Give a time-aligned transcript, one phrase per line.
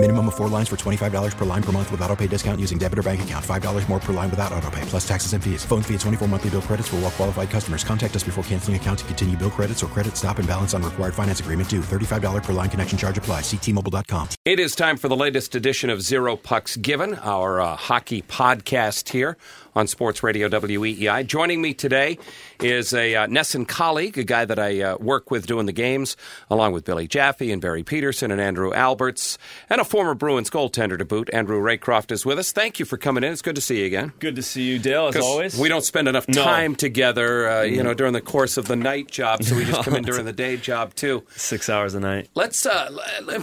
[0.00, 2.78] Minimum of four lines for $25 per line per month with auto pay discount using
[2.78, 3.44] debit or bank account.
[3.44, 5.64] $5 more per line without auto pay, plus taxes and fees.
[5.64, 7.82] Phone fee at 24 monthly bill credits for all well qualified customers.
[7.82, 10.84] Contact us before canceling account to continue bill credits or credit stop and balance on
[10.84, 11.80] required finance agreement due.
[11.80, 13.40] $35 per line connection charge apply.
[13.40, 14.28] Ctmobile.com.
[14.44, 19.08] It is time for the latest edition of Zero Pucks Given, our uh, hockey podcast
[19.08, 19.36] here
[19.78, 21.24] on Sports Radio WEEI.
[21.24, 22.18] Joining me today
[22.60, 26.16] is a uh, NESN colleague, a guy that I uh, work with doing the games,
[26.50, 29.38] along with Billy Jaffe and Barry Pederson and Andrew Alberts,
[29.70, 31.30] and a former Bruins goaltender to boot.
[31.32, 32.50] Andrew Raycroft is with us.
[32.50, 33.30] Thank you for coming in.
[33.32, 34.12] It's good to see you again.
[34.18, 35.56] Good to see you, Dale, as always.
[35.56, 36.42] We don't spend enough No.
[36.42, 39.84] time together, uh, you know, during the course of the night job, so we just
[39.84, 41.22] come in during the day job too.
[41.36, 42.28] Six hours a night.
[42.34, 42.90] Let's uh,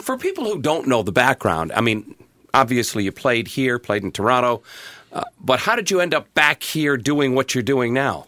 [0.01, 1.71] for people who don't know the background.
[1.73, 2.13] I mean,
[2.53, 4.63] obviously you played here, played in Toronto,
[5.15, 8.27] uh, but how did you end up back here doing what you're doing now?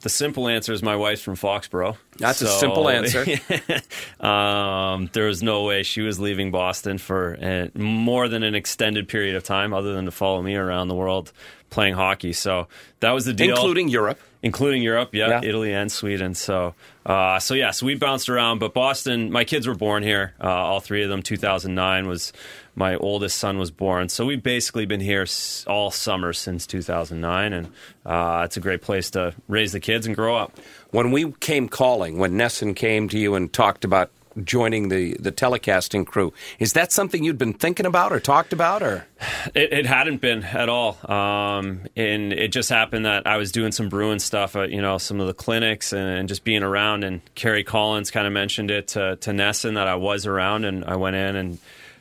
[0.00, 1.98] The simple answer is my wife's from Foxborough.
[2.16, 3.26] That's a simple answer.
[4.26, 9.08] um, there was no way she was leaving Boston for uh, more than an extended
[9.08, 11.32] period of time, other than to follow me around the world
[11.70, 12.32] playing hockey.
[12.32, 12.66] So
[13.00, 14.18] that was the deal, Including Europe.
[14.42, 15.40] including Europe, yeah, Yeah.
[15.42, 16.34] Italy and Sweden.
[16.34, 16.74] So,
[17.06, 18.58] uh, so yeah, so we bounced around.
[18.58, 20.34] But Boston, my kids were born here.
[20.42, 21.22] Uh, all three of them.
[21.22, 22.32] 2009 was
[22.74, 24.08] my oldest son was born.
[24.08, 25.26] So we've basically been here
[25.66, 27.68] all summer since 2009, and
[28.06, 30.56] uh, it's a great place to raise the kids and grow up.
[30.90, 34.10] When we came calling, when NESN came to you and talked about
[34.44, 38.82] joining the, the telecasting crew, is that something you'd been thinking about or talked about
[38.82, 39.06] or?
[39.54, 43.72] It, it hadn't been at all, um, and it just happened that I was doing
[43.72, 47.04] some Bruins stuff, at, you know, some of the clinics and, and just being around.
[47.04, 50.84] And Kerry Collins kind of mentioned it to, to NESN that I was around, and
[50.84, 51.58] I went in and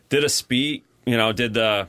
[0.10, 0.84] did a speak.
[1.06, 1.88] You know, did the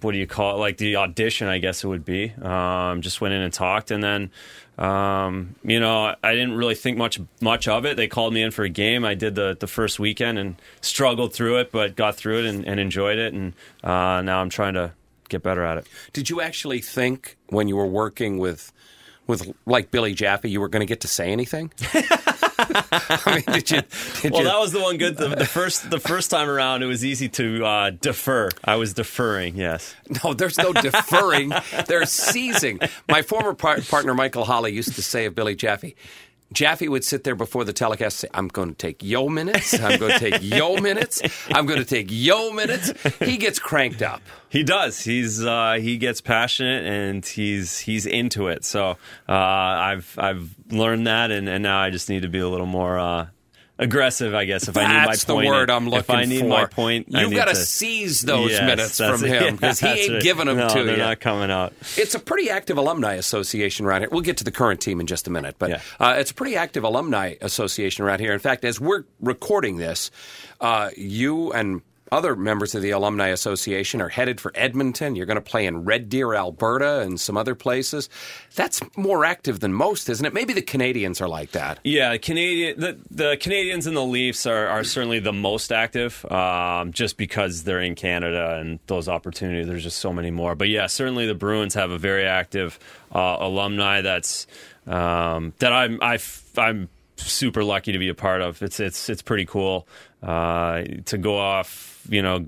[0.00, 0.58] what do you call it?
[0.58, 2.32] Like the audition, I guess it would be.
[2.42, 4.30] Um, just went in and talked, and then.
[4.78, 7.96] Um, you know, I didn't really think much much of it.
[7.96, 9.04] They called me in for a game.
[9.04, 12.64] I did the, the first weekend and struggled through it, but got through it and,
[12.64, 13.34] and enjoyed it.
[13.34, 14.92] And uh, now I'm trying to
[15.28, 15.86] get better at it.
[16.12, 18.72] Did you actually think when you were working with
[19.28, 21.70] with like Billy Jaffe you were going to get to say anything?
[22.60, 23.82] I mean, did you?
[24.20, 25.16] Did Well, you that was the one good.
[25.16, 28.48] The, the first the first time around, it was easy to uh, defer.
[28.64, 29.56] I was deferring.
[29.56, 29.94] Yes.
[30.24, 31.52] No, there's no deferring.
[31.86, 32.80] There's seizing.
[33.08, 35.94] My former par- partner, Michael Holly, used to say of Billy Jaffe,
[36.52, 39.78] Jaffe would sit there before the telecast and say, I'm going to take yo minutes.
[39.78, 41.20] I'm going to take yo minutes.
[41.50, 42.92] I'm going to take yo minutes.
[43.18, 44.22] He gets cranked up.
[44.48, 45.00] He does.
[45.00, 48.64] He's uh, he gets passionate and he's he's into it.
[48.64, 48.96] So
[49.28, 52.66] uh, I've I've learned that, and, and now I just need to be a little
[52.66, 53.26] more uh,
[53.78, 54.68] aggressive, I guess.
[54.68, 56.12] If I need my That's the point, word I'm looking for.
[56.12, 56.48] If I need for.
[56.48, 60.22] my point, You've got to seize those Yes, minutes from him because he ain't right.
[60.22, 61.02] giving them no, to they're you.
[61.02, 61.72] not coming out.
[61.96, 64.08] It's a pretty active alumni association around here.
[64.10, 65.80] We'll get to the current team in just a minute, but Yeah.
[66.00, 68.32] uh, it's a pretty active alumni association around here.
[68.32, 70.10] In fact, as we're recording this,
[70.60, 75.16] uh, you and other members of the alumni association are headed for Edmonton.
[75.16, 78.08] You're going to play in Red Deer, Alberta, and some other places.
[78.54, 80.34] That's more active than most, isn't it?
[80.34, 81.78] Maybe the Canadiens are like that.
[81.84, 86.92] Yeah, Canadian the, the Canadiens and the Leafs are, are certainly the most active, um,
[86.92, 89.66] just because they're in Canada and those opportunities.
[89.66, 90.54] There's just so many more.
[90.54, 92.78] But yeah, certainly the Bruins have a very active
[93.14, 94.46] uh, alumni that's
[94.86, 96.18] um, that I'm I,
[96.56, 98.62] am super lucky to be a part of.
[98.62, 99.86] It's it's it's pretty cool
[100.22, 102.44] uh, to go off, you know,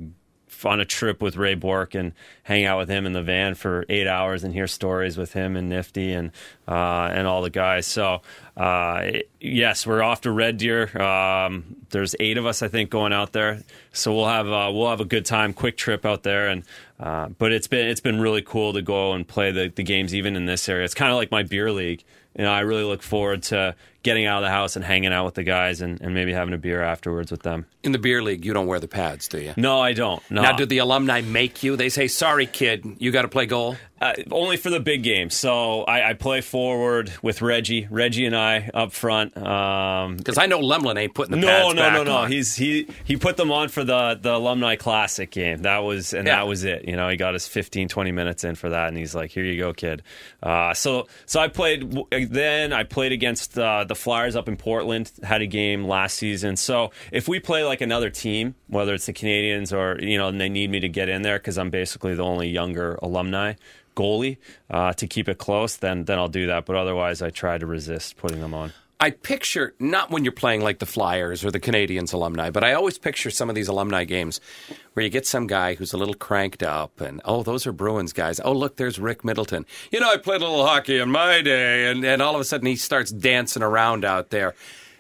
[0.65, 2.12] on a trip with Ray Bourque and
[2.43, 5.56] hang out with him in the van for eight hours and hear stories with him
[5.56, 6.32] and Nifty and
[6.69, 7.87] uh, and all the guys.
[7.87, 8.22] So
[8.56, 9.10] uh,
[9.41, 11.00] yes, we're off to Red Deer.
[11.00, 13.62] Um, there's eight of us, I think, going out there.
[13.93, 16.48] So we'll have uh, we'll have a good time, quick trip out there.
[16.48, 16.65] And
[16.98, 20.15] uh, but it's been it's been really cool to go and play the, the games
[20.15, 20.84] even in this area.
[20.84, 22.04] It's kind of like my beer league.
[22.37, 25.25] You know, I really look forward to getting out of the house and hanging out
[25.27, 27.66] with the guys and, and maybe having a beer afterwards with them.
[27.83, 29.55] In the beer league, you don't wear the pads, do you?
[29.56, 30.22] No, I don't.
[30.31, 30.42] No.
[30.42, 31.77] Now, do the alumni make you?
[31.77, 35.34] They say, "Sorry, kid, you got to play goal." Uh, only for the big games.
[35.34, 37.86] So I, I play forward with Reggie.
[37.91, 39.36] Reggie and I up front.
[39.36, 42.16] Um, Because I know Lemelin ain't putting the no, pads no, no, no.
[42.16, 42.33] on.
[42.33, 45.63] He's he he put them on for the the alumni classic game.
[45.63, 46.36] That was and Yeah.
[46.36, 46.86] that was it.
[46.89, 49.45] You know, he got his 15, 20 minutes in for that, and he's like, "Here
[49.45, 50.03] you go, kid."
[50.42, 51.95] Uh, so so I played
[52.30, 52.72] then.
[52.72, 55.10] I played against uh, the Flyers up in Portland.
[55.22, 56.57] Had a game last season.
[56.57, 60.41] So if we play like another team, whether it's the Canadiens or you know, and
[60.41, 63.54] they need me to get in there because I'm basically the only younger alumni
[63.97, 64.39] goalie
[64.71, 66.65] uh, to keep it close, then then I'll do that.
[66.65, 68.72] But otherwise, I try to resist putting them on.
[69.03, 72.75] I picture not when you're playing like the Flyers or the Canadiens alumni, but I
[72.75, 74.43] always picture some of these alumni games
[74.93, 78.13] where you get some guy who's a little cranked up, and oh, those are Bruins
[78.13, 78.41] guys.
[78.45, 79.65] Oh, look, there's Rick Middleton.
[79.91, 82.45] You know, I played a little hockey in my day, and and all of a
[82.45, 84.55] sudden he starts dancing around out there.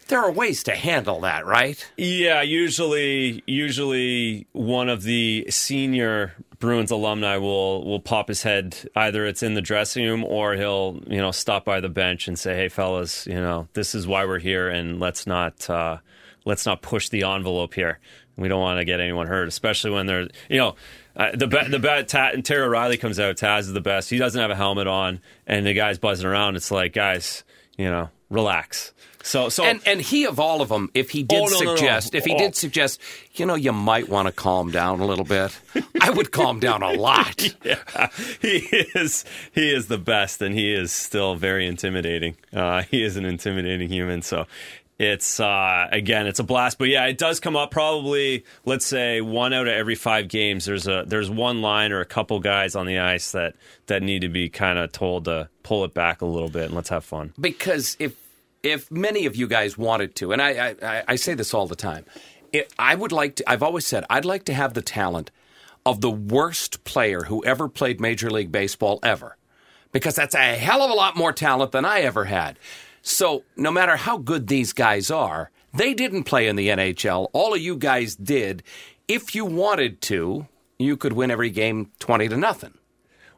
[0.08, 1.86] There are ways to handle that, right?
[1.96, 8.88] Yeah, usually, usually one of the senior Bruins alumni will will pop his head.
[8.94, 12.38] Either it's in the dressing room or he'll you know stop by the bench and
[12.38, 15.98] say, "Hey, fellas, you know this is why we're here, and let's not uh,
[16.44, 17.98] let's not push the envelope here.
[18.36, 20.76] We don't want to get anyone hurt, especially when they're you know."
[21.16, 23.36] Uh, the the bet Ta- and Terry O'Reilly comes out.
[23.36, 24.08] Taz is the best.
[24.08, 26.54] He doesn't have a helmet on, and the guy's buzzing around.
[26.54, 27.42] It's like, guys,
[27.80, 28.92] you know, relax.
[29.22, 31.64] So, so and and he of all of them, if he did Oh, no, no,
[31.72, 31.76] no.
[31.76, 32.38] suggest, if he Oh.
[32.38, 32.98] did suggest,
[33.34, 35.52] you know, you might want to calm down a little bit.
[36.00, 37.42] I would calm down a lot.
[37.64, 38.08] yeah,
[38.40, 38.56] he
[38.94, 39.24] is
[39.54, 42.36] he is the best, and he is still very intimidating.
[42.52, 44.22] Uh, he is an intimidating human.
[44.22, 44.46] So
[45.00, 46.76] it's uh, again, it's a blast.
[46.76, 48.44] But yeah, it does come up probably.
[48.66, 52.04] Let's say one out of every five games, there's a there's one line or a
[52.04, 53.54] couple guys on the ice that
[53.86, 56.74] that need to be kind of told to pull it back a little bit and
[56.74, 57.32] let's have fun.
[57.40, 58.14] because if
[58.62, 61.76] if many of you guys wanted to, and I I, I say this all the
[61.76, 62.04] time,
[62.52, 63.50] it, I would like to.
[63.50, 65.30] I've always said I'd like to have the talent
[65.86, 69.38] of the worst player who ever played Major League Baseball ever,
[69.92, 72.58] because that's a hell of a lot more talent than I ever had.
[73.02, 77.28] So no matter how good these guys are, they didn't play in the NHL.
[77.32, 78.62] All of you guys did.
[79.08, 80.46] If you wanted to,
[80.78, 82.74] you could win every game twenty to nothing.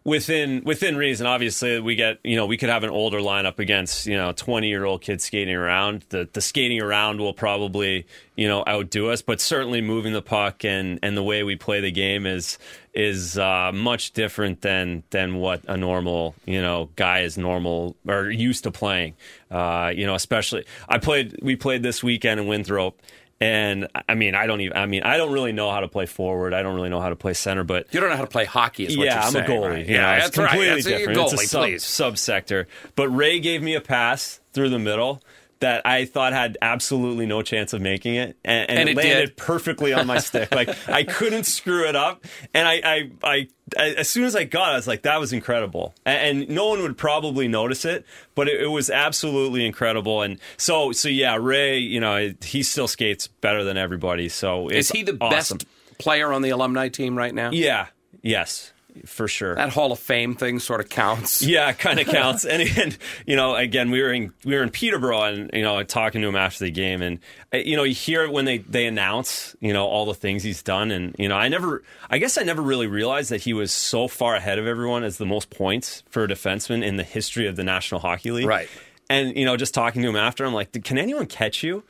[0.04, 4.04] within within reason obviously we get you know we could have an older lineup against
[4.06, 8.04] you know 20 year old kids skating around the the skating around will probably
[8.36, 11.80] you know outdo us but certainly moving the puck and and the way we play
[11.80, 12.58] the game is
[12.94, 18.30] is uh, much different than than what a normal you know guy is normal or
[18.30, 19.14] used to playing
[19.50, 23.00] uh, you know especially I played we played this weekend in Winthrop
[23.40, 24.76] and I mean, I don't even.
[24.76, 26.54] I mean, I don't really know how to play forward.
[26.54, 27.64] I don't really know how to play center.
[27.64, 29.68] But You don't know how to play hockey, is what yeah, I'm saying, a goalie.
[29.68, 29.84] right?
[29.86, 30.48] you know, Yeah, it's that's right.
[30.50, 31.18] completely That's a different.
[31.18, 31.82] goalie, it's a sub, please.
[31.82, 32.66] subsector.
[32.94, 35.20] But Ray gave me a pass through the middle
[35.62, 38.96] that I thought had absolutely no chance of making it, and, and, And it, it
[38.96, 39.36] landed did.
[39.36, 40.54] perfectly on my stick.
[40.54, 42.24] Like I couldn't screw it up,
[42.54, 45.18] and I, I, I, I, as soon as I got it, I was like, that
[45.18, 48.04] was incredible, and, and no one would probably notice it,
[48.34, 50.22] but it, it was absolutely incredible.
[50.22, 54.28] And so, so yeah, Ray, you know, he still skates better than everybody.
[54.28, 55.58] So Is he the awesome.
[55.58, 55.66] best
[55.98, 57.50] player on the alumni team right now?
[57.52, 57.86] Yeah.
[58.22, 58.71] Yes.
[59.06, 59.54] For sure.
[59.54, 61.42] That Hall of Fame thing sort of counts.
[61.52, 62.44] Yeah, kind of counts.
[62.44, 62.96] and, and
[63.26, 66.28] you know, again, we were in we were in Peterborough, and you know, talking to
[66.28, 67.18] him after the game, and
[67.52, 70.62] uh, you know, you hear when they they announce, you know, all the things he's
[70.62, 73.72] done, and you know, I never, I guess, I never really realized that he was
[73.72, 77.46] so far ahead of everyone as the most points for a defenseman in the history
[77.46, 78.46] of the National Hockey League.
[78.46, 78.68] Right.
[79.10, 81.82] And you know, just talking to him after, I'm like, can anyone catch you?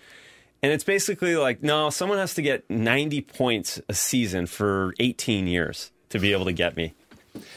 [0.62, 5.48] And it's basically like, no, someone has to get 90 points a season for 18
[5.48, 6.94] years to be able to get me.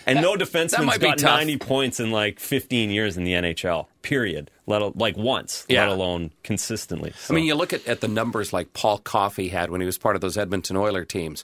[0.06, 1.38] And no that defenseman's might be got tough.
[1.40, 4.50] 90 points in like 15 years in the NHL, period.
[4.68, 5.82] Let al- like once, Yeah.
[5.88, 7.14] let alone consistently.
[7.30, 9.98] I mean, you look at, at the numbers like Paul Coffey had when he was
[9.98, 11.44] part of those Edmonton Oiler teams.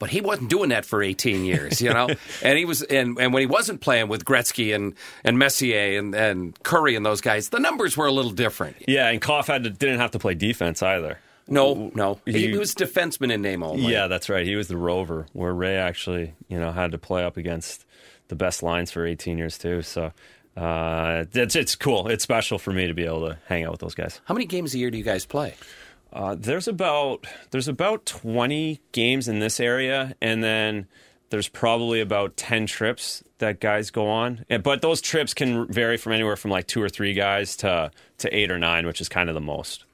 [0.00, 2.08] But he wasn't doing that for 18 years, you know?
[2.42, 6.12] and he was and, and when he wasn't playing with Gretzky and, and Messier and,
[6.16, 8.76] and Kurri and those guys, the numbers were a little different.
[8.88, 11.20] yeah, and Koff had to, didn't have to play defense either.
[11.48, 12.20] No, no.
[12.24, 13.92] He, was defenseman in name only.
[13.92, 14.46] Yeah, that's right.
[14.46, 17.84] He was the rover, where Ray actually, you know, had to play up against
[18.28, 19.82] the best lines for 18 years too.
[19.82, 20.12] So
[20.56, 22.08] uh, it's it's cool.
[22.08, 24.20] It's special for me to be able to hang out with those guys.
[24.24, 25.54] How many games a year do you guys play?
[26.12, 30.86] Uh, there's about there's about 20 games in this area, and then
[31.30, 34.44] there's probably about 10 trips that guys go on.
[34.50, 37.90] And- But those trips can vary from anywhere from like two or three guys to
[38.18, 39.84] to eight or nine, which is kind of the most.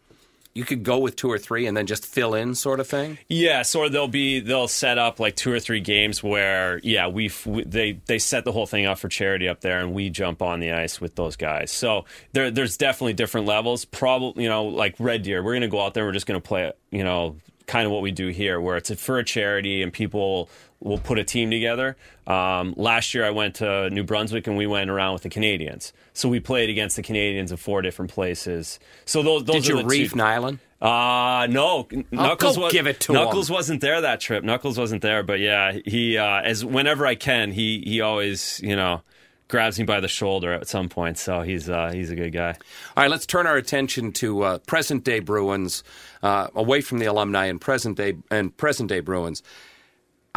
[0.58, 3.16] You could go with two or three and then just fill in, sort of thing.
[3.28, 7.28] Yes, or they'll be they'll set up like two or three games where yeah we
[7.46, 10.58] they they set the whole thing up for charity up there and we jump on
[10.58, 11.70] the ice with those guys.
[11.70, 13.84] So there there's definitely different levels.
[13.84, 16.04] Probably you know like Red Deer, we're gonna go out there.
[16.04, 17.36] We're just gonna play you know
[17.68, 21.18] kind of what we do here, where it's for a charity and people will put
[21.18, 21.96] a team together.
[22.26, 25.92] Um, last year I went to New Brunswick and we went around with the Canadiens.
[26.12, 28.78] So we played against the Canadiens in four different places.
[29.04, 30.58] So those those Did you reef two- Nilan?
[30.80, 31.88] uh no.
[32.12, 33.54] Knuckles go wa- give it to Knuckles him.
[33.54, 34.44] wasn't there that trip.
[34.44, 38.76] Knuckles wasn't there, but yeah, he uh as whenever I can, he he always, you
[38.76, 39.02] know,
[39.48, 41.18] grabs me by the shoulder at some point.
[41.18, 42.50] So he's uh he's a good guy.
[42.96, 45.82] All right, let's turn our attention to uh, present day Bruins,
[46.22, 49.42] uh, away from the alumni and present day and present day Bruins.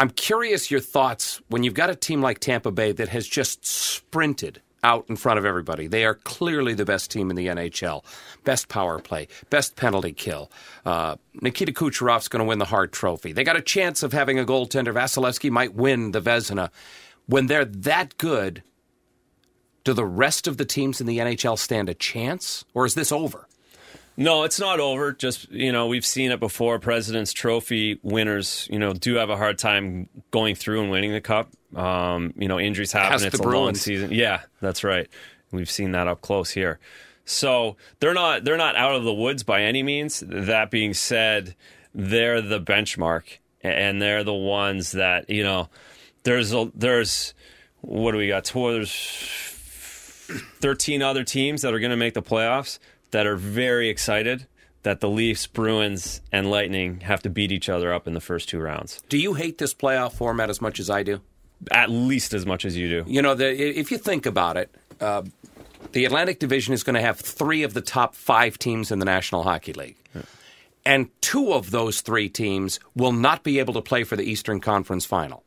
[0.02, 3.64] I'm curious your thoughts when you've got a team like Tampa Bay that has just
[3.64, 5.86] sprinted out in front of everybody.
[5.86, 8.04] They are clearly the best team in the NHL.
[8.44, 10.52] Best power play, best penalty kill.
[10.88, 13.32] Uh, Nikita Kucherov's going to win the Hart Trophy.
[13.32, 14.92] They got a chance of having a goaltender.
[14.92, 16.72] Vasilevskiy might win the Vezina.
[17.28, 18.64] When they're that good,
[19.84, 23.12] do the rest of the teams in the NHL stand a chance, or is this
[23.12, 23.48] over?
[24.18, 25.14] No, it's not over.
[25.14, 26.80] Just you know, we've seen it before.
[26.80, 31.22] President's Trophy winners, you know, do have a hard time going through and winning the
[31.22, 31.50] cup.
[31.76, 33.26] Um, you know, injuries happen.
[33.26, 34.12] It's a long season.
[34.12, 35.10] Yeah, that's right.
[35.52, 36.80] We've seen that up close here.
[37.26, 40.24] So they're not they're not out of the woods by any means.
[40.26, 41.56] That being said,
[41.94, 45.70] they're the benchmark, and they're the ones that you know.
[46.24, 47.34] There's a there's
[47.82, 48.44] what do we got?
[48.46, 48.92] There's
[50.62, 52.80] 13 other teams that are going to make the playoffs
[53.12, 54.48] that are very excited
[54.84, 58.50] that the Leafs, Bruins, and Lightning have to beat each other up in the first
[58.50, 59.02] two rounds.
[59.10, 61.22] Do you hate this playoff format as much as I do?
[61.70, 63.04] At least as much as you do.
[63.08, 65.24] You know, the, if you think about it, uh,
[65.92, 69.06] the Atlantic Division is going to have three of the top five teams in the
[69.06, 69.98] National Hockey League.
[70.84, 74.60] And two of those three teams will not be able to play for the Eastern
[74.60, 75.44] Conference Final.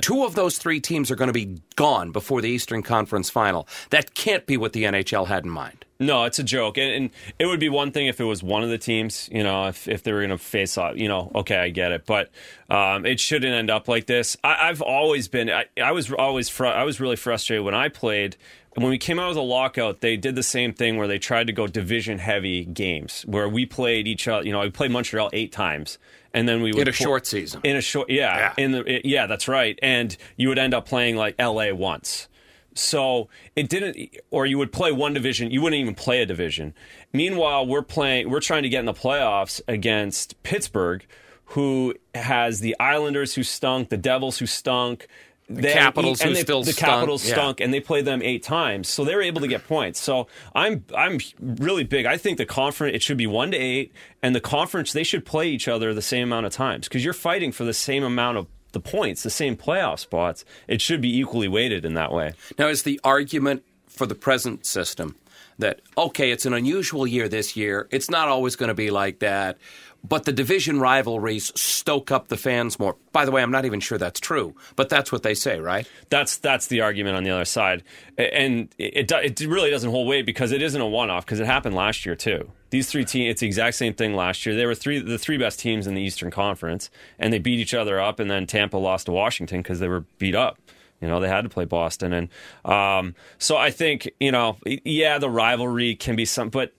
[0.00, 3.68] Two of those three teams are going to be gone before the Eastern Conference Final.
[3.90, 5.84] That can't be what the NHL had in mind.
[5.98, 8.62] No, it's a joke, and, and it would be one thing if it was one
[8.62, 9.30] of the teams.
[9.32, 11.90] You know, if if they were going to face off, you know, okay, I get
[11.92, 12.30] it, but
[12.68, 14.36] um, it shouldn't end up like this.
[14.44, 17.88] I, I've always been, I, I was always, fr- I was really frustrated when I
[17.88, 18.36] played.
[18.74, 21.46] When we came out of the lockout, they did the same thing where they tried
[21.46, 24.44] to go division heavy games, where we played each other.
[24.44, 25.96] You know, we played Montreal eight times,
[26.36, 27.60] and then we would In a pl- short season.
[27.64, 28.64] in a short, yeah, Yeah.
[28.64, 29.76] in the yeah, that's right.
[29.82, 31.72] And you would end up playing like L.A.
[31.72, 32.28] once.
[32.74, 33.96] So it didn't,
[34.30, 35.50] or you would play one division.
[35.50, 36.74] You wouldn't even play a division.
[37.12, 38.28] Meanwhile, we're playing.
[38.30, 41.04] We're trying to get in the playoffs against Pittsburgh,
[41.46, 45.06] who has the Islanders who stunk, the Devils who stunk.
[45.48, 47.34] The Capitals who they, still the stunk, Capitals yeah.
[47.34, 50.00] stunk, and they played them eight times, so they were able to get points.
[50.00, 52.04] So I'm I'm really big.
[52.04, 55.24] I think the conference it should be one to eight, and the conference they should
[55.24, 58.38] play each other the same amount of times because you're fighting for the same amount
[58.38, 60.44] of the points, the same playoff spots.
[60.68, 62.34] It should be equally weighted in that way.
[62.58, 65.16] Now, is the argument for the present system
[65.58, 69.20] that, okay, it's an unusual year this year, it's not always going to be like
[69.20, 69.56] that,
[70.08, 72.96] but the division rivalries stoke up the fans more?
[73.12, 75.88] By the way, I'm not even sure that's true, but that's what they say, right?
[76.10, 77.82] That's that's the argument on the other side,
[78.16, 81.40] and it do- it really doesn't hold weight because it isn't a one off because
[81.40, 82.50] it happened last year too.
[82.70, 84.54] These three teams, it's the exact same thing last year.
[84.54, 87.74] They were three the three best teams in the Eastern Conference, and they beat each
[87.74, 90.58] other up, and then Tampa lost to Washington because they were beat up.
[91.00, 92.28] You know, they had to play Boston, and
[92.64, 96.72] um, so I think you know, yeah, the rivalry can be some, but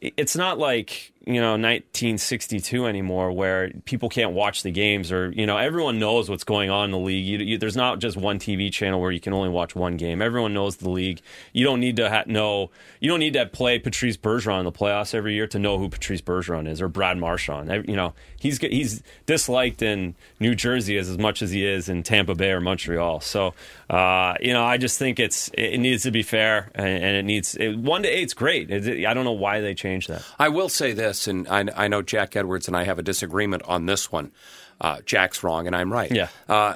[0.00, 5.44] it's not like you know 1962 anymore where people can't watch the games or you
[5.46, 7.24] know everyone knows what's going on in the league.
[7.26, 10.22] You, you, there's not just one tv channel where you can only watch one game.
[10.22, 11.20] Everyone knows the league.
[11.52, 14.72] You don't need to ha- know you don't need to play patrice bergeron in the
[14.72, 17.86] playoffs every year to know who patrice bergeron is or brad marchand.
[17.88, 22.02] You know he's he's disliked in new jersey as, as much as he is in
[22.02, 23.20] tampa bay or montreal.
[23.20, 23.54] So
[23.90, 27.24] uh, you know i just think it's it needs to be fair and, and it
[27.24, 28.70] needs it, one to eight's great.
[28.70, 30.22] It- i don't know why they changed that.
[30.38, 33.62] I will say this, and I, I know Jack Edwards and I have a disagreement
[33.64, 34.32] on this one.
[34.80, 36.10] Uh, Jack's wrong, and I'm right.
[36.10, 36.28] Yeah.
[36.48, 36.74] Uh,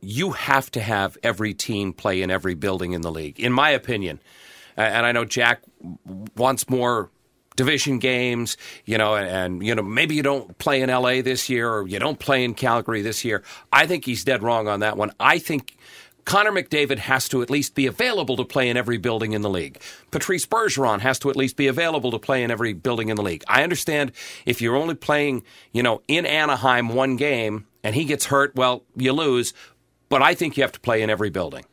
[0.00, 3.70] you have to have every team play in every building in the league, in my
[3.70, 4.20] opinion.
[4.76, 5.62] And I know Jack
[6.36, 7.10] wants more
[7.58, 11.48] division games, you know, and, and you know maybe you don't play in LA this
[11.48, 13.42] year or you don't play in Calgary this year.
[13.72, 15.12] I think he's dead wrong on that one.
[15.18, 15.76] I think
[16.28, 19.48] Connor McDavid has to at least be available to play in every building in the
[19.48, 19.80] league.
[20.10, 23.22] Patrice Bergeron has to at least be available to play in every building in the
[23.22, 23.42] league.
[23.48, 24.12] I understand
[24.44, 25.42] if you're only playing,
[25.72, 29.54] you know, in Anaheim one game and he gets hurt, well, you lose.
[30.10, 31.64] But I think you have to play in every building.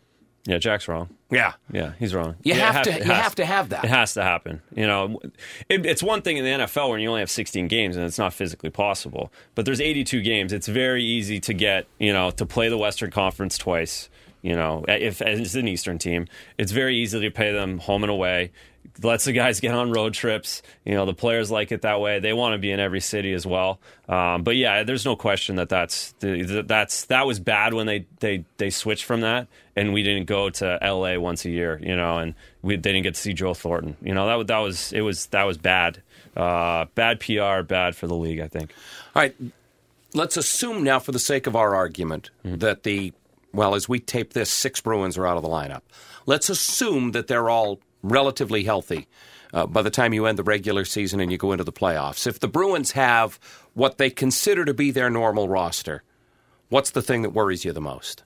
[0.48, 1.54] yeah jack's wrong Yeah.
[1.70, 2.36] Yeah, he's wrong.
[2.42, 3.84] You Yeah, have to- you have to have that.
[3.84, 4.62] It has to happen.
[4.74, 5.20] You know,
[5.68, 8.18] it, it's one thing in the NFL when you only have 16 games and it's
[8.18, 9.34] not physically possible.
[9.54, 10.54] But there's 82 games.
[10.54, 14.08] It's very easy to get, you know, to play the Western Conference twice.
[14.46, 16.28] You know, if it's an Eastern team,
[16.60, 18.52] it's very easy to pay them home and away.
[19.02, 20.62] Lets the guys get on road trips.
[20.86, 22.20] You know, the players like it that way.
[22.20, 23.80] They want to be in every city as well.
[24.08, 28.46] Um, but yeah, there's no question that that's that's that was bad when they they
[28.58, 31.18] they switched from that, and we didn't go to L.A.
[31.18, 31.80] once a year.
[31.82, 33.98] You know, and we they didn't get to see Joe Thornton.
[34.04, 36.04] You know, that that was it was that was bad,
[36.38, 38.42] uh, bad PR, bad for the league.
[38.42, 38.72] I think.
[39.16, 39.36] All right.
[40.14, 43.12] Let's assume now, for the sake of our argument, that the,
[43.56, 45.82] well, as we tape this, six Bruins are out of the lineup.
[46.26, 49.08] Let's assume that they're all relatively healthy
[49.54, 52.28] uh, by the time you end the regular season and you go into the playoffs.
[52.28, 53.40] If the Bruins have
[53.74, 56.04] what they consider to be their normal roster,
[56.70, 58.24] what's the thing that worries you the most?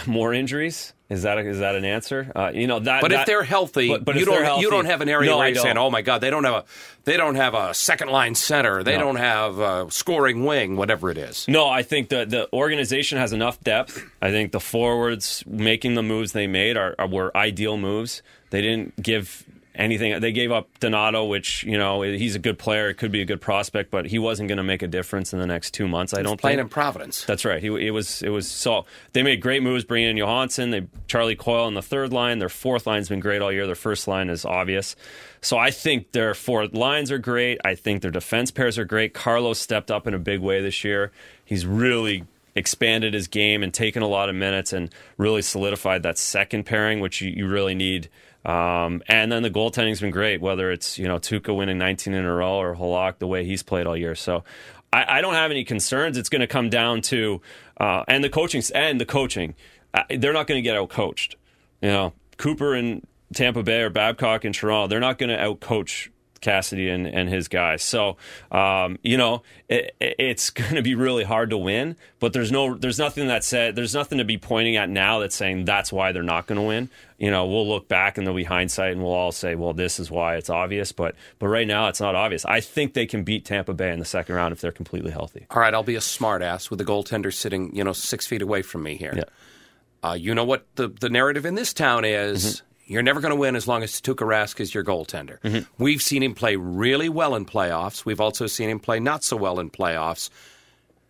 [0.06, 0.92] more injuries.
[1.10, 2.32] Is that a, is that an answer?
[2.34, 3.02] Uh, you know that.
[3.02, 5.30] But that- if they're healthy, but- but you don't healthy- you don't have an area
[5.30, 5.76] No, where you're saying.
[5.76, 6.64] "Oh my God, they don't have a
[7.04, 9.00] they don't have a second line center, they No.
[9.04, 13.32] don't have a scoring wing, whatever it is." No, I think the the organization has
[13.32, 14.02] enough depth.
[14.22, 18.22] I think the forwards making the moves they made are, are were ideal moves.
[18.50, 19.44] They didn't give
[19.74, 20.20] anything.
[20.20, 22.88] They gave up Donato, which you know he's a good player.
[22.88, 25.38] It could be a good prospect, but he wasn't going to make a difference in
[25.38, 26.14] the next two months.
[26.14, 26.66] I don't Playing think.
[26.66, 27.24] in Providence.
[27.24, 27.60] That's right.
[27.62, 30.70] He it was it was so they made great moves bringing in Johansson.
[30.70, 32.38] They Charlie Coyle in the third line.
[32.38, 33.66] Their fourth line's been great all year.
[33.66, 34.96] Their first line is obvious.
[35.40, 37.60] So I think their four lines are great.
[37.64, 39.12] I think their defense pairs are great.
[39.12, 41.12] Carlo's stepped up in a big way this year.
[41.44, 44.88] He's really expanded his game and taken a lot of minutes and
[45.18, 48.08] really solidified that second pairing, which you, you really need.
[48.44, 52.24] Um, and then the goaltending's been great, whether it's you know Tuukka winning 19 in
[52.24, 54.14] a row or Halak the way he's played all year.
[54.14, 54.44] So
[54.92, 56.16] I, I don't have any concerns.
[56.18, 57.40] It's going to come down to
[57.78, 59.54] uh, and the coaching and the coaching.
[59.92, 61.36] Uh, they're not going to get out coached.
[61.80, 65.60] You know, Cooper and Tampa Bay or Babcock and Toronto, they're not going to out
[65.60, 66.10] coach
[66.44, 67.82] Cassidy and, and his guys.
[67.82, 68.16] So,
[68.52, 71.96] um, you know, it, it's going to be really hard to win.
[72.20, 75.34] But there's no, there's nothing that said, there's nothing to be pointing at now that's
[75.34, 76.90] saying that's why they're not going to win.
[77.18, 79.98] You know, we'll look back and there'll be hindsight, and we'll all say, well, this
[79.98, 80.92] is why it's obvious.
[80.92, 82.44] But but right now, it's not obvious.
[82.44, 85.46] I think they can beat Tampa Bay in the second round if they're completely healthy.
[85.50, 88.62] All right, I'll be a smartass with the goaltender sitting, you know, six feet away
[88.62, 89.14] from me here.
[89.16, 90.10] Yeah.
[90.10, 92.44] Uh, you know what the, the narrative in this town is?
[92.44, 92.73] Mm-hmm.
[92.86, 95.40] You're never going to win as long as Tuukka Rask is your goaltender.
[95.40, 95.82] Mm-hmm.
[95.82, 98.04] We've seen him play really well in playoffs.
[98.04, 100.28] We've also seen him play not so well in playoffs.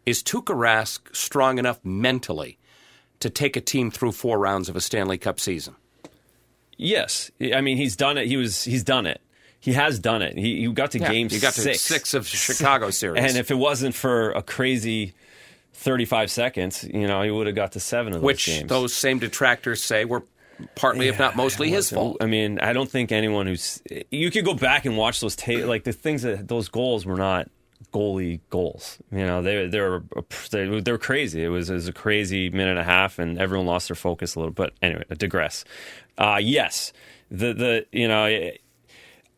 [0.07, 2.59] Is Tuukka Rask strong enough mentally
[3.21, 5.75] to take a team through four rounds of a Stanley Cup season?
[6.77, 8.27] Yes, I mean he's done it.
[8.27, 9.21] He was he's done it.
[9.61, 10.37] He has done it.
[10.37, 11.81] He, he got to Yeah, game you got to six.
[11.81, 13.23] six of Chicago series.
[13.25, 15.15] And if it wasn't for a crazy
[15.73, 18.69] 35 seconds, you know, he would have got to seven of those which games.
[18.69, 20.23] those same detractors say were
[20.75, 22.19] partly, if not mostly, his fault.
[22.21, 25.67] I mean, I don't think anyone who's you could go back and watch those ta-
[25.67, 27.51] like the things that those goals were not
[27.93, 28.99] goalie goals.
[29.13, 30.05] You know, they they were
[30.51, 31.45] they, they were crazy.
[31.45, 34.35] It was it was a crazy minute and a half, and everyone lost their focus
[34.35, 34.55] a little.
[34.55, 35.65] But anyway, I digress.
[36.19, 36.93] Uh, yes,
[37.31, 38.51] the the you know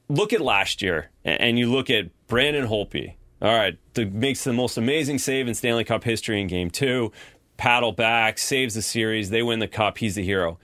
[0.09, 3.15] look at last year and you look at Braden Holtby.
[3.43, 7.13] All right, the, makes the most amazing save in Stanley Cup history in Game Two.
[7.59, 9.31] Paddle back, saves the series.
[9.31, 9.99] They win the cup.
[9.99, 10.59] He's the hero.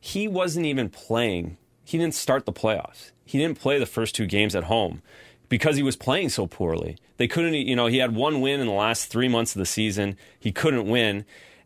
[0.00, 1.56] He wasn't even playing.
[1.84, 3.12] He didn't start the playoffs.
[3.24, 5.02] He didn't play the first two games at home
[5.48, 6.96] because he was playing so poorly.
[7.16, 7.54] They couldn't.
[7.54, 10.16] You know, he had one win in the last three months of the season.
[10.38, 11.24] He couldn't win,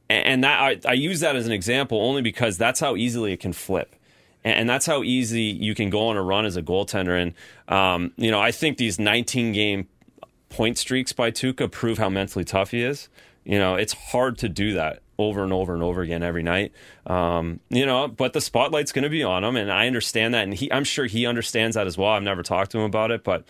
[0.08, 3.40] and that I, I use that as an example only because that's how easily it
[3.40, 3.94] can flip
[4.44, 7.20] and that's how easy you can go on a run as a goaltender.
[7.20, 7.34] And
[7.74, 9.88] um, you know, I think these 19 game
[10.48, 13.08] point streaks by Tuukka prove how mentally tough he is.
[13.44, 16.72] You know, it's hard to do that over and over and over again every night.
[17.06, 20.44] Um, you know, but the spotlight's going to be on him, and I understand that,
[20.44, 22.10] and he, I'm sure he understands that as well.
[22.10, 23.44] I've never talked to him about it, but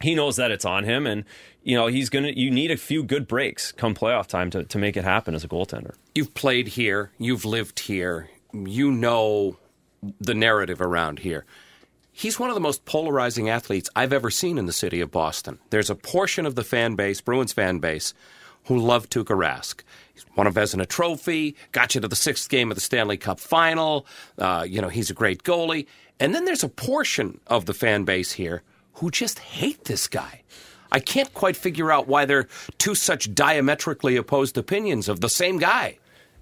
[0.00, 1.24] he knows that it's on him, and
[1.62, 2.28] you know, he's gonna.
[2.28, 5.44] You need a few good breaks come playoff time to to make it happen as
[5.44, 5.94] a goaltender.
[6.14, 9.58] You've played here, you've lived here, you know
[10.20, 11.44] the narrative around here.
[12.12, 15.58] He's one of the most polarizing athletes I've ever seen in the city of Boston.
[15.70, 18.14] There's a portion of the fan base, Bruins fan base,
[18.66, 19.82] who love Tuukka Rask.
[20.12, 23.38] He's won a Vezina Trophy, got you to the sixth game of the Stanley Cup
[23.40, 24.06] Final.
[24.38, 25.86] Uh, you know, he's a great goalie.
[26.18, 28.62] And then there's a portion of the fan base here
[28.94, 30.42] who just hate this guy.
[30.90, 32.48] I can't quite figure out why they're
[32.78, 35.98] two such diametrically opposed opinions of the same guy.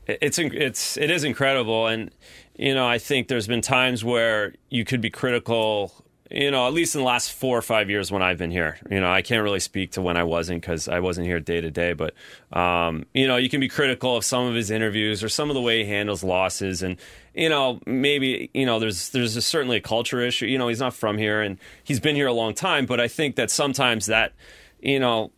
[0.06, 2.10] it's it's it is incredible and
[2.56, 5.92] you know i think there's been times where you could be critical
[6.34, 8.76] you know at least in the last four or five years when i've been here
[8.90, 11.60] you know i can't really speak to when i wasn't because i wasn't here day
[11.60, 12.12] to day but
[12.52, 15.54] um, you know you can be critical of some of his interviews or some of
[15.54, 16.96] the way he handles losses and
[17.34, 20.80] you know maybe you know there's there's a, certainly a culture issue you know he's
[20.80, 24.06] not from here and he's been here a long time but i think that sometimes
[24.06, 24.32] that
[24.80, 25.30] you know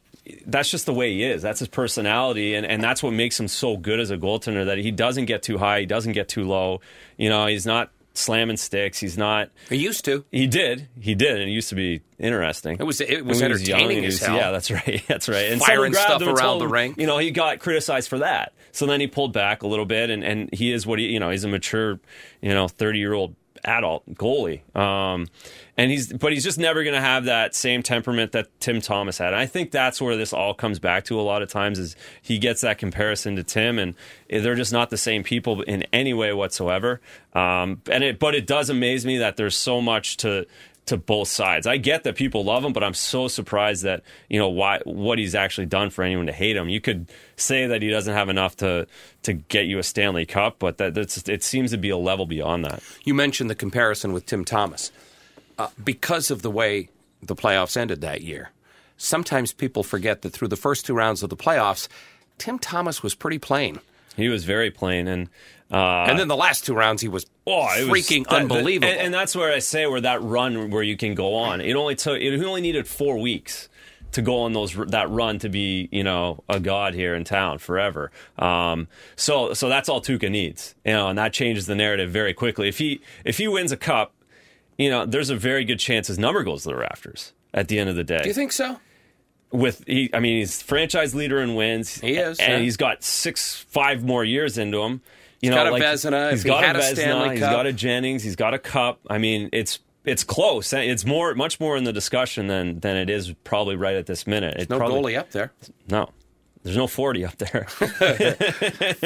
[0.46, 1.40] that's just the way he is.
[1.42, 4.66] That's his personality, and, and that's what makes him so good as a goaltender.
[4.66, 6.80] That he doesn't get too high, he doesn't get too low.
[7.16, 8.98] You know, he's not slamming sticks.
[8.98, 9.50] He's not.
[9.68, 10.24] He used to.
[10.30, 10.88] He did.
[11.00, 12.76] He did, and it used to be interesting.
[12.78, 14.36] It was it was entertaining young, as was- hell.
[14.36, 15.02] Yeah, that's right.
[15.08, 15.50] That's right.
[15.52, 16.98] And Firing stuff around the rink.
[16.98, 18.54] You know, he got criticized for that.
[18.72, 21.06] So then he pulled back a little bit, and, and he is what he.
[21.06, 22.00] You know, he's a mature,
[22.42, 23.34] you know, thirty year old
[23.66, 24.62] adult goalie.
[24.76, 25.28] Um,
[25.76, 29.18] and he's but he's just never going to have that same temperament that Tim Thomas
[29.18, 29.28] had.
[29.28, 31.96] And I think that's where this all comes back to a lot of times is
[32.22, 33.94] he gets that comparison to Tim, and
[34.28, 37.00] they're just not the same people in any way whatsoever.
[37.34, 40.46] Um, and it but it does amaze me that there's so much to
[40.86, 41.66] to both sides.
[41.66, 45.18] I get that people love him, but I'm so surprised that you know why what
[45.18, 46.68] he's actually done for anyone to hate him.
[46.68, 48.86] You could say that he doesn't have enough to
[49.22, 52.26] to get you a Stanley Cup, but that that's, it seems to be a level
[52.26, 52.82] beyond that.
[53.04, 54.92] You mentioned the comparison with Tim Thomas
[55.58, 56.88] uh, because of the way
[57.22, 58.50] the playoffs ended that year.
[58.96, 61.88] Sometimes people forget that through the first two rounds of the playoffs,
[62.38, 63.80] Tim Thomas was pretty plain.
[64.16, 65.28] He was very plain, and
[65.70, 68.88] uh, and then the last two rounds, he was oh, freaking was, unbelievable.
[68.88, 71.60] and, and, that's where I say where that run where you can go on.
[71.60, 73.68] It only took it only needed four weeks
[74.12, 77.58] to go on those that run to be you know a god here in town
[77.58, 78.12] forever.
[78.38, 82.32] Um, so so that's all Tuukka needs, you know, and that changes the narrative very
[82.32, 82.68] quickly.
[82.68, 84.14] If he if he wins a cup,
[84.78, 87.80] you know, there's a very good chance his number goes to the rafters at the
[87.80, 88.22] end of the day.
[88.22, 88.78] Do you think so?
[89.50, 92.00] with he, I mean, he's franchise leader in wins.
[92.00, 92.58] He is, and yeah.
[92.58, 95.02] he's got six, five more years into him.
[95.40, 96.92] You He's know, got a like, Vezina, He's got a Vezina.
[96.94, 97.52] Stanley He's Cup.
[97.52, 98.22] got a Jennings.
[98.22, 99.00] He's got a cup.
[99.10, 100.72] I mean, it's it's close.
[100.72, 104.26] It's more, much more in the discussion than than it is probably right at this
[104.26, 104.56] minute.
[104.58, 105.52] It No probably, goalie up there.
[105.90, 106.08] No,
[106.62, 107.66] there's no forty up there.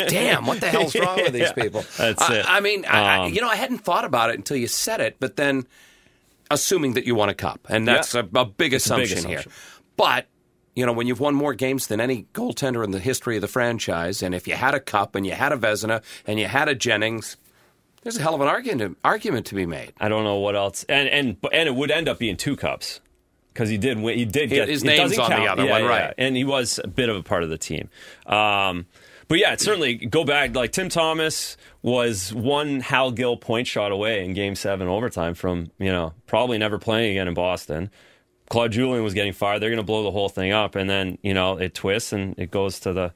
[0.09, 1.85] Damn, what the hell's wrong with these Yeah, people?
[1.97, 2.45] that's I, it.
[2.49, 5.01] I mean, I, I- Um, you know, I hadn't thought about it until you said
[5.01, 5.67] it, but then
[6.51, 8.21] assuming that you want a cup, and that's Yeah.
[8.21, 9.43] a, a big a big assumption here.
[9.97, 10.27] But
[10.75, 13.49] you know, when you've won more games than any goaltender in the history of the
[13.49, 16.69] franchise, and if you had a cup and you had a Vezina and you had
[16.69, 17.37] a Jennings,
[18.03, 19.93] there's a hell of an argument argument to be made.
[20.01, 23.01] I don't know what else, and and and it would end up being two cups
[23.53, 24.17] because he did win.
[24.17, 26.15] He did get His name's on the other Yeah, one, yeah, right.
[26.17, 27.91] And he was a bit of a part of the team.
[28.27, 28.87] Um,
[29.29, 30.55] but yeah, certainly go back.
[30.57, 35.71] Like Tim Thomas was one Hal Gill point shot away in Game Seven overtime from
[35.79, 37.91] you know probably never playing again in Boston.
[38.51, 39.63] Claude Julien was getting fired.
[39.63, 42.39] They're going to blow the whole thing up, and then you know it twists and
[42.39, 43.13] it goes to the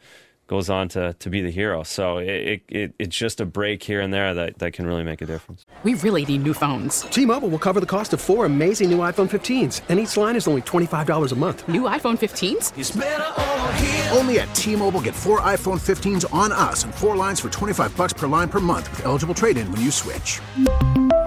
[0.46, 1.82] goes on to, to be the hero.
[1.82, 5.02] So it, it, it it's just a break here and there that, that can really
[5.02, 5.64] make a difference.
[5.82, 7.00] We really need new phones.
[7.02, 10.46] T-Mobile will cover the cost of four amazing new iPhone 15s, and each line is
[10.46, 11.66] only $25 a month.
[11.66, 14.16] New iPhone 15s?
[14.16, 18.12] Only at T-Mobile get four iPhone 15s on us and four lines for 25 bucks
[18.12, 20.40] per line per month with eligible trade-in when you switch.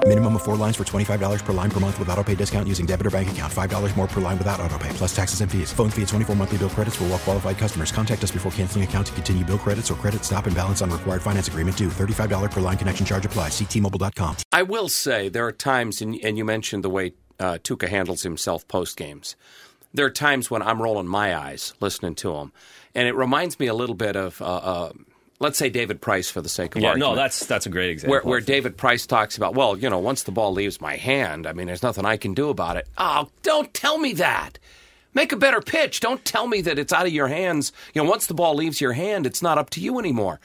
[0.07, 2.85] Minimum of four lines for $25 per line per month with auto pay discount using
[2.85, 3.51] debit or bank account.
[3.51, 5.73] $5 more per line without auto pay, plus taxes and fees.
[5.73, 7.91] Phone fee at 24 monthly bill credits for all well qualified customers.
[7.91, 10.89] Contact us before canceling account to continue bill credits or credit stop and balance on
[10.89, 11.89] required finance agreement due.
[11.89, 13.49] $35 per line connection charge apply.
[13.49, 14.37] Ctmobile.com.
[14.53, 18.23] I will say there are times, and, and you mentioned the way uh, Tuukka handles
[18.23, 19.35] himself post games.
[19.93, 22.53] There are times when I'm rolling my eyes listening to him,
[22.95, 24.91] and it reminds me a little bit of, uh, uh,
[25.39, 26.83] let's say, David Price for the sake of argument.
[26.83, 27.15] Yeah, argument.
[27.15, 28.11] no, that's that's a great example.
[28.11, 31.47] where, where David Price talks about, well, you know, once the ball leaves my hand,
[31.47, 32.87] I mean, there's nothing I can do about it.
[32.97, 34.59] Oh, don't tell me that.
[35.13, 35.99] Make a better pitch.
[35.99, 37.71] Don't tell me that it's out of your hands.
[37.93, 40.39] You know, once the ball leaves your hand, it's not up to you anymore.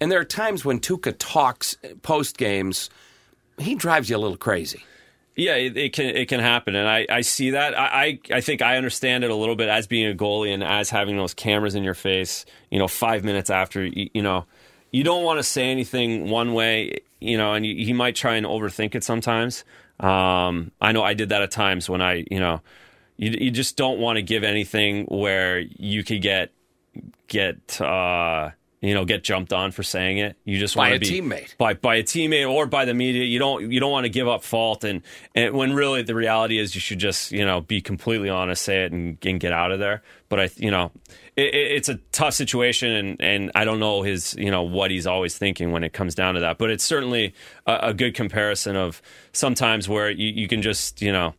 [0.00, 2.90] And there are times when Tuukka talks uh, post games,
[3.58, 4.84] he drives you a little crazy.
[5.34, 7.78] Yeah, it, it can it can happen, and I, I see that.
[7.78, 10.62] I, I I think I understand it a little bit as being a goalie and
[10.62, 12.44] as having those cameras in your face.
[12.70, 14.44] You know, five minutes after you, you know,
[14.90, 16.98] you don't want to say anything one way.
[17.20, 19.64] You know, and you, he might try and overthink it sometimes.
[20.00, 22.60] Um, I know I did that at times when I, you know,
[23.16, 26.50] you you just don't want to give anything where you could get
[27.28, 28.50] get uh,
[28.82, 30.36] you know get jumped on for saying it.
[30.44, 31.56] You just want to be By a teammate.
[31.56, 33.24] by by a teammate or by the media.
[33.24, 35.00] You don't you don't want to give up fault, and
[35.34, 38.84] and when really the reality is you should just you know be completely honest, say
[38.84, 40.02] it, and, and get out of there.
[40.28, 40.90] But I you know
[41.36, 44.90] it, it- it's a tough situation, and and I don't know his you know what
[44.90, 46.58] he's always thinking when it comes down to that.
[46.58, 47.34] But it's certainly
[47.66, 49.00] a, a good comparison of
[49.32, 51.34] sometimes where you, you can just you know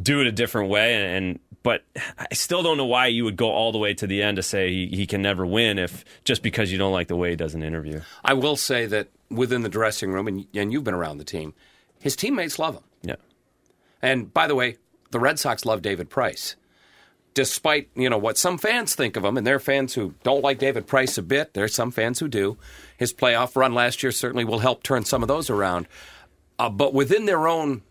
[0.00, 3.36] do it a different way and, and but I still don't know why you would
[3.36, 6.04] go all the way to the end to say he, he can never win if
[6.24, 8.00] just because you don't like the way he does an interview.
[8.24, 11.54] I will say that within the dressing room, and, and you've been around the team,
[12.00, 12.82] his teammates love him.
[13.02, 13.16] Yeah.
[14.00, 14.76] And by the way,
[15.10, 16.56] the Red Sox love David Price.
[17.34, 20.42] Despite, you know, what some fans think of him, and there are fans who don't
[20.42, 21.54] like David Price a bit.
[21.54, 22.58] There's some fans who do.
[22.98, 25.86] His playoff run last year certainly will help turn some of those around.
[26.58, 27.82] Uh, but within their own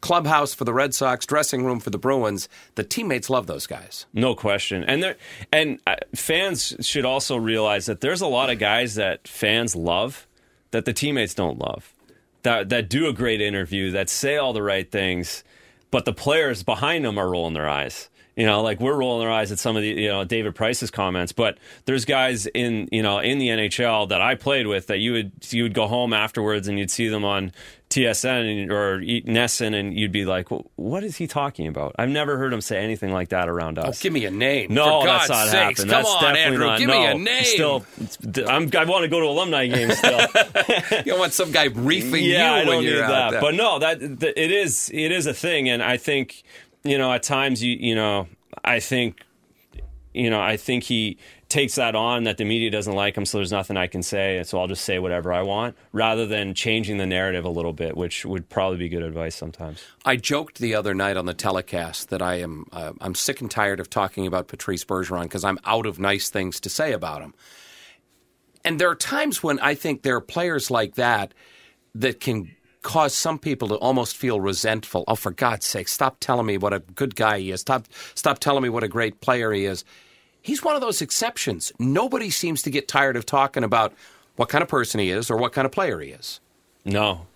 [0.00, 4.06] clubhouse for the Red Sox, dressing room for the Bruins, the teammates love those guys.
[4.12, 4.84] No question.
[4.84, 5.16] And there
[5.52, 10.26] and uh, fans should also realize that there's a lot of guys that fans love
[10.70, 11.92] that the teammates don't love.
[12.42, 15.42] That that do a great interview, that say all the right things,
[15.90, 18.08] but the players behind them are rolling their eyes.
[18.38, 20.92] You know, like we're rolling our eyes at some of the, you know, David Price's
[20.92, 24.98] comments, but there's guys in, you know, in the NHL that I played with that
[24.98, 27.50] you would you would go home afterwards and you'd see them on
[27.90, 30.46] TSN or NESN and you'd be like,
[30.76, 31.96] what is he talking about?
[31.98, 34.00] I've never heard him say anything like that around oh, us.
[34.00, 34.72] Oh, give me a name.
[34.72, 35.52] No, that's not sakes.
[35.52, 35.76] happening.
[35.76, 36.66] Come That's on, definitely Andrew.
[36.66, 36.78] not.
[36.78, 37.44] Give no, me a name.
[37.44, 37.86] Still,
[38.46, 40.20] I'm, I want to go to alumni games still.
[40.98, 43.30] you don't want some guy briefing yeah, you I don't when you're need out that.
[43.32, 43.40] there.
[43.40, 46.42] But no, that, that it is it is a thing, and I think
[46.88, 48.28] you know at times you you know
[48.64, 49.20] I think
[50.14, 53.38] you know I think he takes that on that the media doesn't like him, so
[53.38, 56.98] there's nothing I can say, so I'll just say whatever I want rather than changing
[56.98, 59.82] the narrative a little bit, which would probably be good advice sometimes.
[60.04, 63.50] I joked the other night on the telecast that I am uh, I'm sick and
[63.50, 67.22] tired of talking about Patrice Bergeron because I'm out of nice things to say about
[67.22, 67.34] him.
[68.64, 71.32] And there are times when I think there are players like that
[71.94, 75.04] that can cause some people to almost feel resentful.
[75.08, 77.60] Oh, for God's sake, stop telling me what a good guy he is.
[77.60, 79.84] Stop stop telling me what a great player he is.
[80.42, 81.72] He's one of those exceptions.
[81.78, 83.92] Nobody seems to get tired of talking about
[84.36, 86.40] what kind of person he is or what kind of player he is.
[86.84, 87.26] No,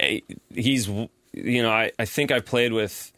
[0.00, 0.20] Eh,
[0.54, 0.88] he's
[1.32, 3.12] you know I, I think I played with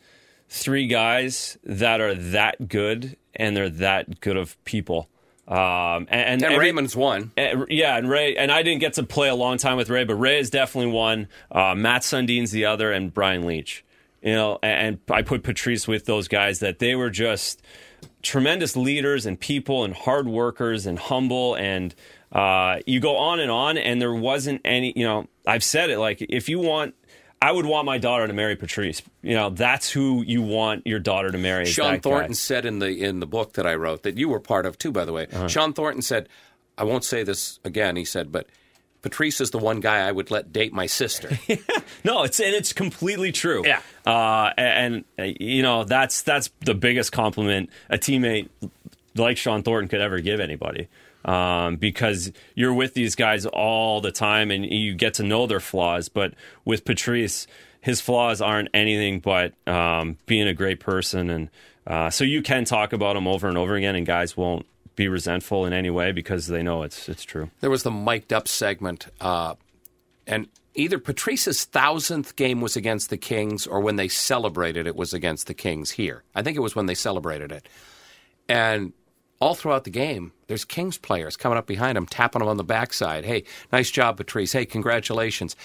[0.49, 5.09] three guys that are that good and they're that good of people.
[5.51, 7.33] Um, and, And every- Raymond's one.
[7.37, 10.05] Uh, yeah, and Ray, and I didn't get to play a long time with Ray,
[10.05, 11.27] but Ray is definitely one.
[11.51, 13.83] Uh, Mats Sundin's the other, and Brian Leetch.
[14.23, 17.63] You know, and, and I put Patrice with those guys that they were just
[18.23, 21.95] tremendous leaders and people and hard workers and humble and
[22.33, 25.99] uh, you go on and on and there wasn't any you know i've said it
[25.99, 26.95] like if you want
[27.43, 30.99] i would want my daughter to marry patrice you know that's who you want your
[30.99, 32.11] daughter to marry Sean that guy.
[32.11, 34.79] Thornton said in the in the book that I wrote that you were part of
[34.79, 35.27] too, by the way.
[35.33, 35.49] Uh-huh.
[35.49, 36.29] Shawn Thornton said,
[36.79, 38.47] "I won't say this again." He said, "But
[39.03, 41.39] Patrice is the one guy I would let date my sister."
[42.05, 43.63] No, it's and it's completely true.
[43.67, 43.81] Yeah.
[44.07, 48.49] uh, and, and you know that's that's the biggest compliment a teammate
[49.17, 50.89] like Shawn Thornton could ever give anybody.
[51.23, 55.61] Um, because you're with these guys all the time and you get to know their
[55.61, 56.09] flaws.
[56.09, 56.33] But
[56.65, 57.47] with Patrice,
[57.81, 61.51] his flaws aren't anything but um, being a great person, and
[61.87, 65.09] uh, so you can talk about him over and over again, and guys won't be
[65.09, 67.51] resentful in any way because they know it's it's true.
[67.61, 69.55] there was the mic'd up segment, uh,
[70.27, 75.15] and either Patrice's thousandth game was against the Kings, or when they celebrated it was
[75.15, 76.23] against the Kings here.
[76.35, 77.67] I think it was when they celebrated it,
[78.49, 78.93] and
[79.41, 82.65] all throughout the game, there's Kings players coming up behind him, tapping him on the
[82.65, 83.25] backside.
[83.25, 84.53] Hey, nice job, Patrice.
[84.53, 85.57] Hey, congratulations.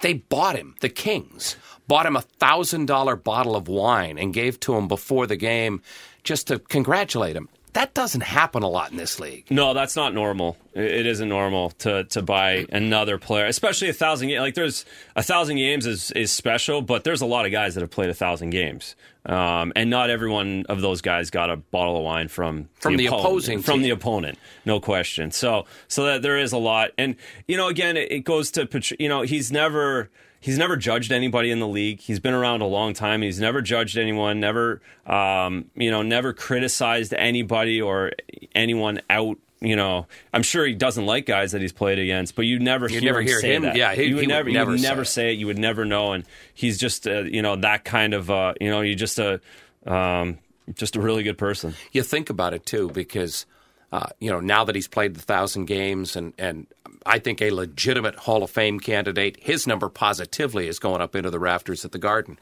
[0.00, 1.56] They bought him, the Kings,
[1.86, 5.82] bought him a thousand dollar bottle of wine and gave to him before the game
[6.24, 7.48] just to congratulate him.
[7.74, 9.46] That doesn't happen a lot in this league.
[9.50, 10.58] No, that's not normal.
[10.74, 14.30] It isn't normal to to buy another player, especially a thousand.
[14.36, 14.84] Like there's
[15.16, 18.10] a thousand games is is special, but there's a lot of guys that have played
[18.10, 22.04] a thousand games, um, and not every one of those guys got a bottle of
[22.04, 23.82] wine from From the opponent- opposing from team.
[23.84, 25.30] the opponent, no question.
[25.30, 27.16] So so that there is a lot, and
[27.48, 30.10] you know, again, it, it goes to you know he's never.
[30.42, 32.00] He's never judged anybody in the league.
[32.00, 33.22] He's been around a long time.
[33.22, 34.40] He's never judged anyone.
[34.40, 38.12] Never, um, you know, never criticized anybody or
[38.54, 39.38] anyone out.
[39.60, 42.88] You know, I'm sure he doesn't like guys that he's played against, but you never
[42.90, 43.76] You'd hear never him hear say him- that.
[43.76, 45.06] yeah, he- you would he would never, never you would say never it.
[45.06, 45.38] say it.
[45.38, 48.68] You would never know, and he's just, uh, you know, that kind of, uh, you
[48.68, 49.40] know, you just a,
[49.86, 50.38] um,
[50.74, 51.74] just a really good person.
[51.92, 53.46] you think about it too, because
[53.92, 56.66] uh, you know now that he's played the thousand games, and and
[57.04, 61.30] I think a legitimate Hall of Fame candidate, his number positively is going up into
[61.30, 62.38] the rafters at the Garden.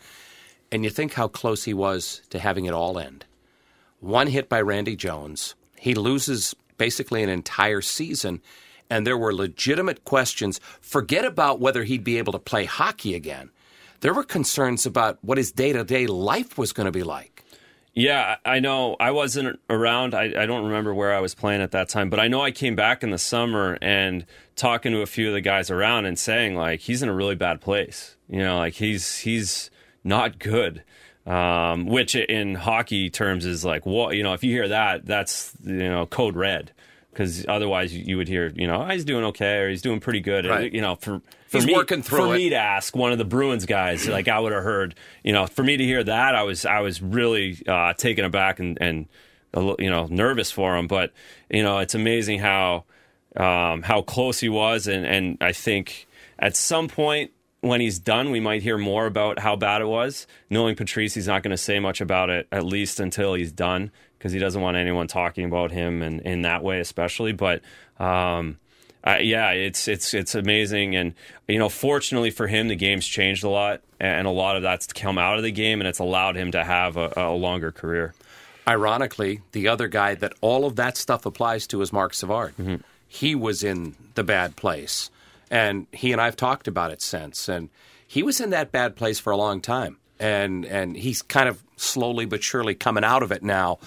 [0.73, 3.25] And you think how close he was to having it all end.
[3.99, 8.41] One hit by Randy Jones, he loses basically an entire season,
[8.89, 10.61] and there were legitimate questions.
[10.81, 13.51] Forget about whether he'd be able to play hockey again.
[14.01, 17.40] There were concerns about what his day to day life was going to be like.
[17.93, 18.97] Yeah, I know.
[19.01, 20.15] I wasn't around.
[20.15, 22.53] I, I don't remember where I was playing at that time, but I know I
[22.53, 26.19] came back in the summer and talking to a few of the guys around and
[26.19, 28.17] saying like he's in a really bad place.
[28.29, 29.71] You know, like he's he's
[30.05, 30.85] not good.
[31.27, 34.33] Um, which in hockey terms is like what you know.
[34.33, 36.73] If you hear that, that's you know code red
[37.21, 40.21] because otherwise you, would hear you know "Oh, he's doing okay or he's doing pretty
[40.21, 40.47] good.
[40.47, 40.73] Right.
[40.73, 41.21] You know for.
[41.49, 42.39] For He's me, for it.
[42.39, 45.49] me to ask one of the Bruins guys, like I would have heard, you know,
[45.49, 49.09] for me to hear that, I was I was really uh, taken aback and and
[49.81, 50.87] you know nervous for him.
[50.87, 51.13] But
[51.51, 52.85] you know, it's amazing how
[53.35, 56.07] um, how close he was, and and I think
[56.39, 60.29] at some point when he's done, we might hear more about how bad it was.
[60.51, 63.91] Knowing Patrice, he's not going to say much about it at least until he's done
[64.21, 67.33] because he doesn't want anyone talking about him and in that way, especially.
[67.33, 67.63] But
[67.99, 68.59] um,
[69.03, 71.15] uh, yeah, it's it's it's amazing, and
[71.49, 74.87] you know, fortunately for him, the game's changed a lot, and a lot of that's
[74.93, 78.15] come out of the game, and it's allowed him to have a, a longer career.
[78.69, 82.55] Ironically, the other guy that all of that stuff applies to is Marc Savard.
[82.59, 82.77] Mm-hmm.
[83.09, 85.11] He was in the bad place,
[85.51, 87.49] and he and I've talked about it since.
[87.49, 87.71] And
[88.07, 91.63] he was in that bad place for a long time, and and he's kind of
[91.77, 93.79] slowly but surely coming out of it now.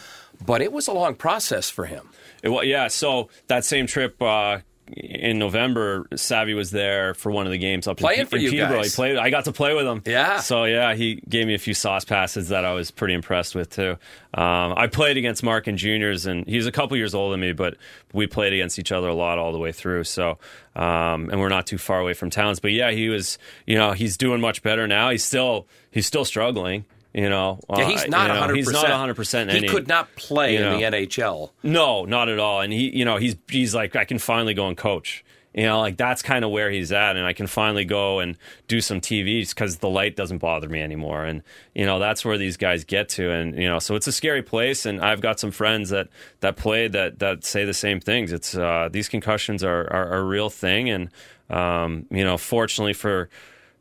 [0.45, 2.10] But it was a long process for him.
[2.41, 4.60] It, wa- yeah, so that same trip uh,
[4.95, 8.41] in November, Savvy was there for one of the games up Playing in, for in
[8.43, 8.79] you Peterborough.
[8.82, 8.91] guys.
[8.91, 9.15] He played.
[9.17, 10.01] I got to play with him.
[10.06, 10.41] Yeah.
[10.41, 13.69] So yeah, he gave me a few sauce passes that I was pretty impressed with
[13.69, 13.91] too.
[14.34, 17.53] Um, I played against Marc and juniors, and he's a couple years older than me,
[17.53, 17.77] but
[18.12, 20.03] we played against each other a lot all the way through.
[20.03, 20.38] So,
[20.75, 22.60] um, and we're not too far away from towns.
[22.60, 23.38] But yeah, he was.
[23.65, 25.12] You know, he's doing much better now.
[25.12, 26.84] He's still he's still struggling.
[27.13, 28.56] You know, Yeah, Uh, he's not 100%.
[28.56, 29.15] He's not 100.
[29.15, 31.52] percent He could not play you in the NHL.
[31.62, 32.62] No, not at all.
[32.62, 35.23] And he, you know, he's he's like, I can finally go and coach.
[35.56, 38.36] You know, like that's kind of where he's at, and I can finally go and
[38.67, 41.23] do some TVs because the light doesn't bother me anymore.
[41.26, 41.43] And
[41.76, 44.41] you know, that's where these guys get to, and you know, so it's a scary
[44.41, 44.88] place.
[44.88, 46.08] And I've got some friends that
[46.39, 48.32] that play that that say the same things.
[48.34, 51.10] It's uh, these concussions are, are, are a real thing, and
[51.52, 53.30] um, you know, fortunately for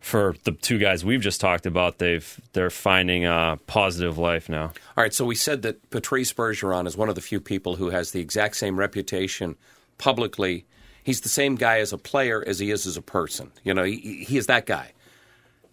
[0.03, 4.65] for the two guys we've just talked about, they've they're finding a positive life now.
[4.65, 7.91] All right, so we said that Patrice Bergeron is one of the few people who
[7.91, 9.57] has the exact same reputation
[9.99, 10.67] publicly.
[11.05, 13.53] He's the same guy as a player as he is as a person.
[13.62, 14.93] You know, he, he is that guy.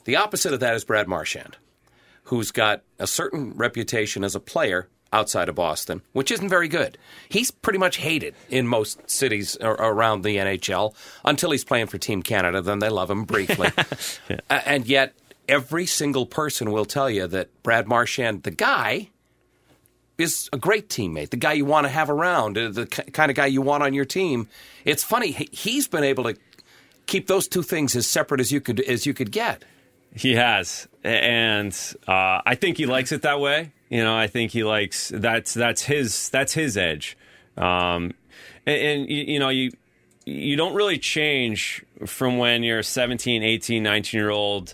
[0.05, 1.57] The opposite of that is Brad Marchand,
[2.25, 6.97] who's got a certain reputation as a player outside of Boston, which isn't very good.
[7.29, 10.93] He's pretty much hated in most cities around the NHL
[11.25, 12.61] until he's playing for Team Canada.
[12.61, 13.69] Then they love him briefly.
[14.49, 15.13] A- And yet,
[15.47, 19.09] every single person will tell you that Brad Marchand, the guy,
[20.17, 23.35] is a great teammate, the guy you want to have around, uh, the kind of
[23.37, 24.47] guy you want on your team.
[24.85, 26.35] It's funny he- he's been able to
[27.07, 29.63] keep those two things as separate as you could as you could get.
[30.15, 31.73] He has, and
[32.07, 33.71] uh, I think he likes it that way.
[33.89, 37.17] You know, I think he likes that's that's his that's his edge.
[37.57, 38.13] Um,
[38.65, 39.71] and, and you, you know, you
[40.25, 44.73] you don't really change from when you're 17, 18, 19 year old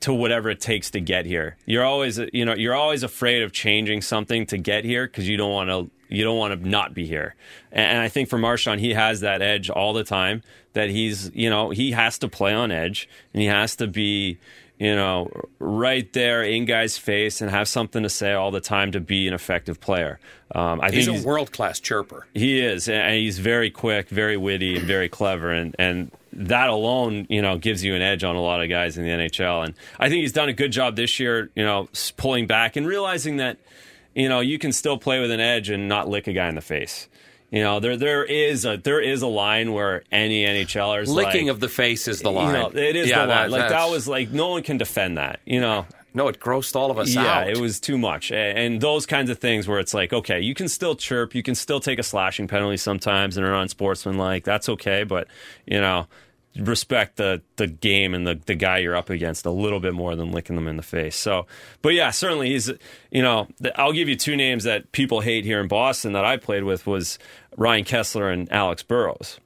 [0.00, 1.56] to whatever it takes to get here.
[1.64, 5.36] You're always you know you're always afraid of changing something to get here because you
[5.36, 7.34] don't want to you don't want to not be here.
[7.72, 10.42] And I think for Marchand, he has that edge all the time.
[10.74, 14.38] That he's you know he has to play on edge and he has to be
[14.78, 18.92] you know, right there in guys' face and have something to say all the time
[18.92, 20.18] to be an effective player.
[20.54, 22.24] Um, I He's think a world class chirper.
[22.34, 27.26] he is, and he's very quick, very witty, and very clever, and and that alone,
[27.30, 29.64] you know, gives you an edge on a lot of guys in the NHL.
[29.64, 32.86] And I think he's done a good job this year, you know, pulling back and
[32.86, 33.56] realizing that,
[34.14, 36.54] you know, you can still play with an edge and not lick a guy in
[36.54, 37.08] the face.
[37.50, 41.54] You know, there there is a there is a line where any NHLers Licking like,
[41.54, 42.48] of the face is the line.
[42.48, 43.50] You know, it is Yeah, the line.
[43.50, 45.40] like that was like no one can defend that.
[45.44, 47.48] You know, no, it grossed all of us yeah, out.
[47.48, 48.32] it was too much.
[48.32, 51.54] And those kinds of things where it's like, okay, you can still chirp, you can
[51.54, 54.42] still take a slashing penalty sometimes and are unsportsmanlike.
[54.42, 55.28] That's okay, but
[55.66, 56.08] you know,
[56.58, 60.16] respect the the game and the the guy you're up against a little bit more
[60.16, 61.16] than licking them in the face.
[61.16, 61.46] So,
[61.82, 62.70] but yeah, certainly he's
[63.10, 66.24] you know, the, I'll give you two names that people hate here in Boston that
[66.24, 67.18] I played with was
[67.56, 69.40] Ryan Kesler and Alex Burrows.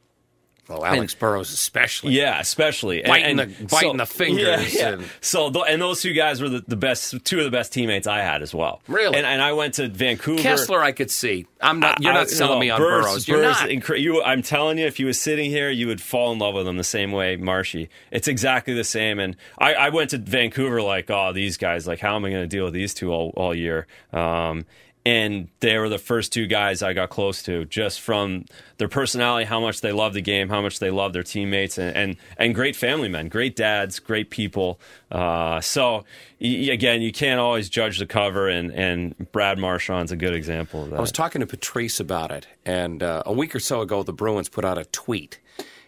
[0.71, 2.13] Well, Alex Burrows especially.
[2.15, 4.93] Yeah, especially Biting and the- biting the fingers Yeah, yeah.
[4.95, 7.73] and- So, th- and those two guys were the, the best, two of the best
[7.73, 8.81] teammates I had as well.
[8.89, 9.17] Really?
[9.17, 10.43] And, and I went to Vancouver.
[10.43, 11.47] Kesler, I could see.
[11.61, 12.01] I'm not.
[12.03, 13.29] You're I- not selling no, me on Burrs- Burrows.
[13.29, 13.69] You're not.
[13.69, 16.55] incre- you, I'm telling you, if you was sitting here, you would fall in love
[16.55, 17.89] with him the same way Marshy.
[18.11, 19.19] It's exactly the same.
[19.19, 22.43] And I, I went to Vancouver like, oh, these guys, like, how am I going
[22.43, 23.87] to deal with these two all, all year?
[24.13, 24.67] Um,
[25.11, 28.45] and they were the first two guys I got close to, just from
[28.79, 31.97] their personality, how much they love the game, how much they love their teammates, and
[31.97, 34.79] and, and great family men, great dads, great people.
[35.11, 36.05] Uh, so
[36.41, 40.85] y- again, you can't always judge the cover, and and Brad Marchand's a good example
[40.85, 40.97] of that.
[40.99, 44.13] I was talking to Patrice about it, and uh, a week or so ago, the
[44.13, 45.41] Bruins put out a tweet,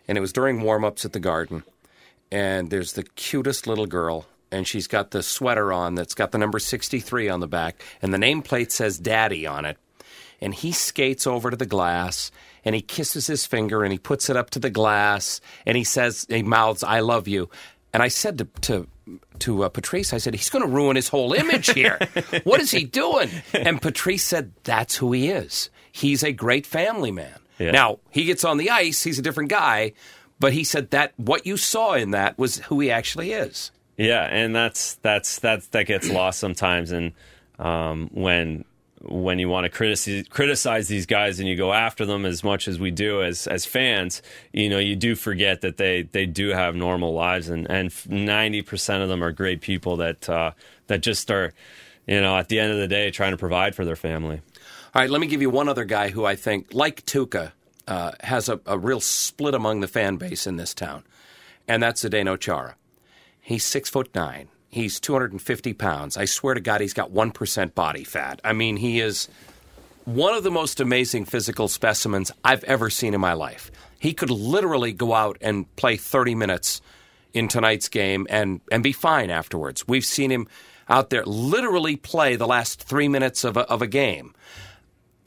[0.09, 1.63] and it was during warm-ups at the Garden,
[2.33, 6.39] and there's the cutest little girl, and she's got the sweater on that's got the
[6.39, 9.79] number 63 on the back, and the nameplate says "Daddy" on it,
[10.43, 12.31] and he skates over to the glass.
[12.65, 15.83] And he kisses his finger and he puts it up to the glass and he
[15.83, 17.51] says, he mouths, I love you.
[17.93, 18.89] And I said to, to,
[19.41, 21.99] to uh, Patrice, I said, he's going to ruin his whole image here.
[22.45, 23.31] what is he doing?
[23.53, 25.71] And Patrice said, that's who he is.
[25.91, 27.39] He's a great family man.
[27.59, 27.73] Yeah.
[27.73, 29.93] Now, he gets on the ice, he's a different guy,
[30.41, 33.71] but he said that what you saw in that was who he actually is.
[33.97, 37.13] Yeah, and that's that's that's that gets lost sometimes, and
[37.59, 38.65] um, when
[39.05, 42.69] when you want to criticize criticize these guys and you go after them as much
[42.69, 46.49] as we do as as fans, you know, you do forget that they they do
[46.49, 50.53] have normal lives, and and ninety percent of them are great people that uh,
[50.87, 51.53] that just are,
[52.07, 54.41] you know, at the end of the day trying to provide for their family.
[54.95, 57.53] All right, let me give you one other guy who I think, like Tuukka,
[57.89, 61.03] uh, has a, a real split among the fan base in this town,
[61.67, 62.77] and that's Zdeno Chara.
[63.43, 64.49] He's six foot nine.
[64.71, 66.17] He's 250 pounds.
[66.17, 68.41] I swear to God, he's got 1% body fat.
[68.43, 69.29] I mean, he is
[70.07, 73.71] one of the most amazing physical specimens I've ever seen in my life.
[73.99, 76.81] He could literally go out and play 30 minutes
[77.35, 79.87] in tonight's game and, and be fine afterwards.
[79.87, 80.47] We've seen him
[80.89, 84.35] out there literally play the last three minutes of a, of a game.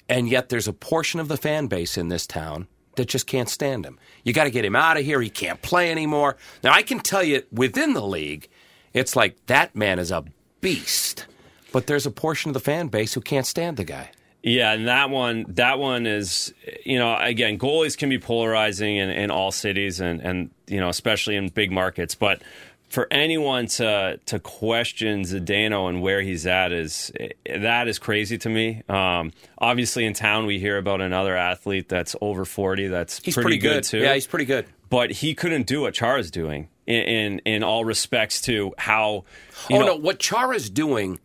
[0.10, 3.50] And yet there's a portion of the fan base in this town that just can't
[3.50, 4.00] stand him.
[4.24, 5.22] You got to get him out of here.
[5.22, 6.38] He can't play anymore.
[6.64, 8.50] Now, I can tell you within the league,
[8.94, 10.24] it's like that man is a
[10.62, 11.26] beast.
[11.72, 14.12] But there's a portion of the fan base who can't stand the guy.
[14.42, 16.54] Yeah, and that one, that one is,
[16.86, 20.88] you know, again, goalies can be polarizing in, in all cities, and and you know,
[20.88, 22.14] especially in big markets.
[22.14, 22.44] But
[22.90, 27.12] for anyone to to question Zdeno and where he's at is
[27.46, 28.84] that is crazy to me.
[28.88, 32.88] Um, obviously, in town we hear about another athlete that's over forty.
[32.88, 33.84] That's He's pretty, pretty good.
[33.84, 34.00] too.
[34.00, 34.66] Yeah, he's pretty good.
[34.90, 39.26] But he couldn't do what Chara's doing in in, in all respects to how.
[39.70, 41.20] You oh know, no, what Chara's doing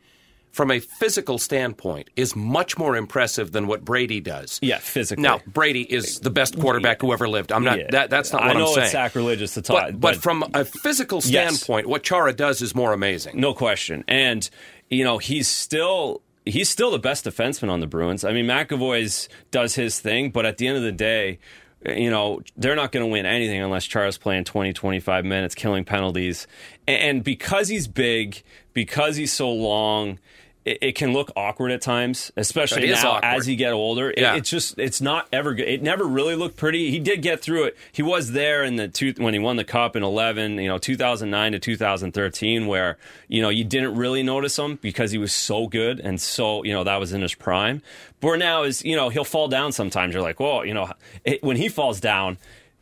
[0.51, 4.59] from a physical standpoint is much more impressive than what Brady does.
[4.63, 5.23] Yeah, physically.
[5.23, 7.53] Now Brady is the best quarterback who ever lived.
[7.53, 7.79] I'm not.
[7.79, 7.87] Yeah.
[7.91, 8.83] That, that's not what I know am saying.
[8.85, 11.55] it's sacrilegious to talk, but, but from a physical Yes.
[11.57, 13.39] standpoint, what Chara does is more amazing.
[13.41, 14.05] No question.
[14.09, 14.49] And
[14.89, 18.25] you know, he's still he's still the best defenseman on the Bruins.
[18.25, 21.39] I mean, McAvoy's does his thing, but at the end of the day,
[21.87, 25.85] you know, they're not going to win anything unless Char's playing 20, 25 minutes, killing
[25.85, 26.47] penalties.
[26.89, 28.43] And because he's big,
[28.75, 30.19] because he's so long,
[30.65, 33.25] it, it can look awkward at times, especially now awkward.
[33.25, 34.11] as you get older.
[34.11, 34.37] It- Yeah.
[34.37, 35.67] it's just it's not ever good.
[35.69, 36.91] It never really looked pretty.
[36.91, 37.77] He did get through it.
[37.93, 40.77] He was there in the two, when he won the cup in 11, you know,
[40.79, 42.99] 2009 to 2013 where,
[43.29, 46.73] you know, you didn't really notice him because he was so good and so, you
[46.73, 47.83] know, that was in his prime.
[48.21, 50.13] But now is, you know, he'll fall down sometimes.
[50.15, 50.93] You're like, well, you know,
[51.25, 52.37] it, when he falls down,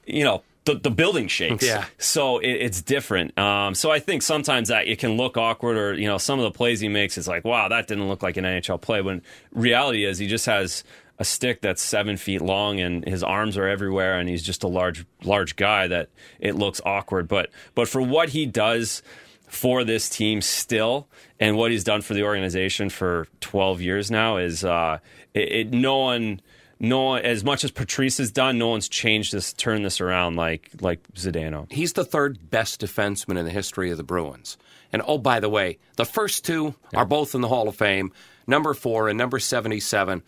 [0.04, 1.64] you know, the, the building shakes.
[1.64, 1.86] Yeah.
[1.98, 3.36] So it, it's different.
[3.38, 6.44] Um, so I think sometimes that it can look awkward, or you know, some of
[6.44, 9.00] the plays he makes, it's like, wow, that didn't look like an NHL play.
[9.00, 10.84] When reality is, he just has
[11.18, 14.68] a stick that's seven feet long, and his arms are everywhere, and he's just a
[14.68, 17.28] large, large guy that it looks awkward.
[17.28, 19.02] But but for what he does
[19.48, 21.08] for this team still,
[21.40, 24.98] and what he's done for the organization for 12 years now is uh,
[25.34, 26.40] it, it no one
[26.80, 30.70] no as much as Patrice has done, no one's changed this, turned this around like
[30.80, 31.70] like Zdeno.
[31.70, 34.56] He's the third best defenseman in the history of the Bruins.
[34.92, 38.10] And oh, by the way, the first two are both in the Hall of Fame,
[38.46, 40.22] number four and number 77.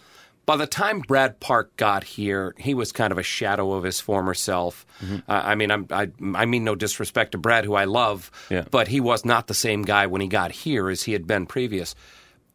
[0.46, 4.00] By the time Brad Park got here, he was kind of a shadow of his
[4.00, 4.84] former self.
[5.02, 5.30] Mm-hmm.
[5.30, 8.64] Uh, I mean, I'm, I, I mean no disrespect to Brad, who I love, Yeah.
[8.70, 11.46] but he was not the same guy when he got here as he had been
[11.46, 11.94] previous.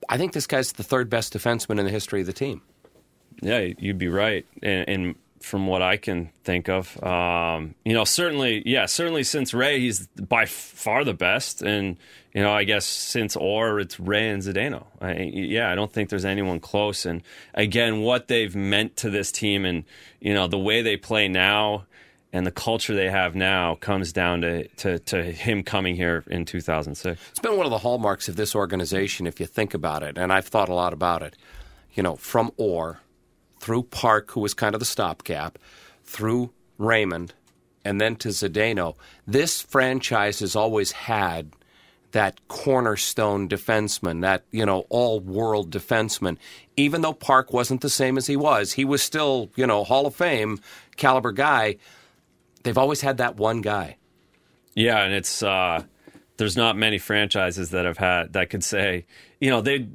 [0.10, 2.62] I think this guy's the third best defenseman in the history of the team.
[3.42, 4.46] Yeah, you'd be right.
[4.62, 9.54] And, and from what I can think of, um, you know, certainly, yeah, certainly since
[9.54, 11.62] Ray, he's by far the best.
[11.62, 11.98] And,
[12.34, 14.86] you know, I guess since Orr, it's Ray and Zdeno.
[15.00, 17.06] I, yeah, I don't think there's anyone close.
[17.06, 17.22] And
[17.54, 19.84] again, what they've meant to this team and,
[20.20, 21.86] you know, the way they play now
[22.34, 26.44] and the culture they have now comes down to, to, to him coming here in
[26.44, 27.22] 2006.
[27.30, 30.34] It's been one of the hallmarks of this organization, if you think about it, and
[30.34, 31.38] I've thought a lot about it.
[31.94, 33.00] You know, from Orr
[33.66, 35.57] through Park, who was kind of the stopgap,
[36.03, 37.34] through Raymond,
[37.84, 38.95] and then to Zdeno.
[39.26, 41.51] This franchise has always had
[42.11, 46.38] that cornerstone defenseman, that you know all-world defenseman.
[46.78, 50.05] Even though Park wasn't the same as he was, he was still you know Hall
[50.05, 50.59] of Fame
[50.95, 51.78] caliber guy.
[52.61, 53.97] They've always had that one guy.
[54.76, 55.82] Yeah, and it's uh,
[56.38, 59.06] there's not many franchises that have had that could say,
[59.40, 59.88] you know, they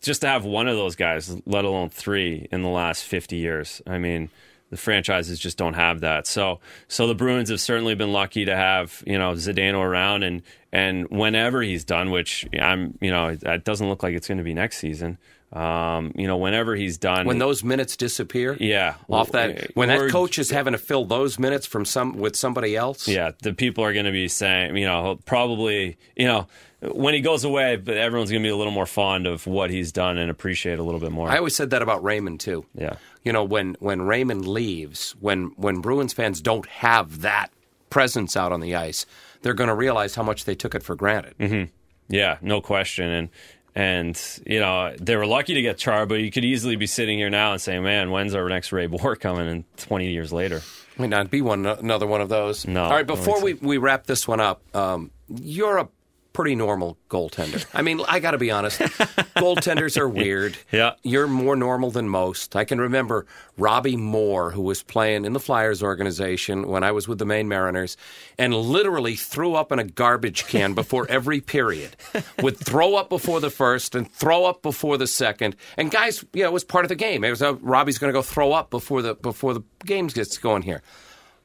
[0.00, 3.82] just to have one of those guys, let alone three in the last 50 years.
[3.86, 4.30] I mean,
[4.70, 6.26] the franchises just don't have that.
[6.26, 10.42] So, so the Bruins have certainly been lucky to have you know Zdeno around, and
[10.72, 14.44] and whenever he's done, which I'm, you know, it doesn't look like it's going to
[14.44, 15.18] be next season.
[15.52, 20.10] Um, you know, whenever he's done, When those minutes disappear, yeah, off that when that
[20.10, 23.06] coach is having to fill those minutes from some with somebody else.
[23.06, 26.48] Yeah, the people are going to be saying, you know, probably, you know,
[26.80, 29.70] when he goes away, but everyone's going to be a little more fond of what
[29.70, 31.28] he's done and appreciate a little bit more.
[31.30, 32.66] I always said that about Raymond too.
[32.74, 32.96] Yeah.
[33.22, 37.48] You know, when when Raymond leaves, when when Bruins fans don't have that
[37.88, 39.06] presence out on the ice,
[39.42, 41.70] they're going to realize how much they took it for granted.
[42.08, 43.08] yeah, no question.
[43.10, 43.28] And
[43.76, 47.18] and you know they were lucky to get Char, but you could easily be sitting
[47.18, 50.62] here now and saying, "Man, when's our next Ray Bourque coming?" And twenty years later,
[50.96, 52.66] Might not be one another one of those.
[52.66, 55.88] No, All right, before we, we wrap this one up, um, you're a
[56.36, 57.64] pretty normal goaltender.
[57.72, 58.78] I mean, I got to be honest.
[58.78, 60.58] goaltenders are weird.
[60.70, 60.92] Yeah.
[61.02, 62.54] You're more normal than most.
[62.54, 63.24] I can remember
[63.56, 67.48] Robbie Moore, who was playing in the Flyers organization when I was with the Maine
[67.48, 67.96] Mariners,
[68.36, 71.96] and literally threw up in a garbage can before every period.
[72.42, 75.56] Would throw up before the first and throw up before the second.
[75.78, 77.24] And guys, you know, it was part of the game.
[77.24, 80.36] It was a, Robbie's going to go throw up before the before the games gets
[80.36, 80.82] going here.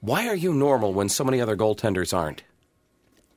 [0.02, 2.44] Why are you normal when so many other goaltenders aren't?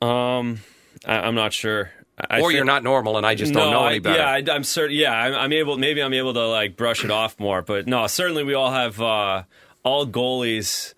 [0.01, 0.59] Um,
[1.05, 1.91] I, I'm not sure.
[2.17, 4.17] I or think- you're not normal and I just don't know any I- better.
[4.17, 4.95] Yeah, I, I'm certain.
[4.95, 5.77] Yeah, I'm, I'm able.
[5.77, 7.61] Maybe I'm able to like brush it off more.
[7.61, 9.01] But no, certainly we all have.
[9.01, 9.43] Uh,
[9.83, 10.93] all goalies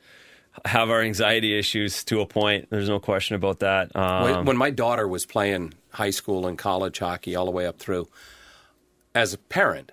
[0.66, 2.70] have our anxiety issues to a point.
[2.70, 3.96] There's no question about that.
[3.96, 7.80] Um, when my daughter was playing high school and college hockey all the way up
[7.80, 8.08] through,
[9.14, 9.92] as a parent,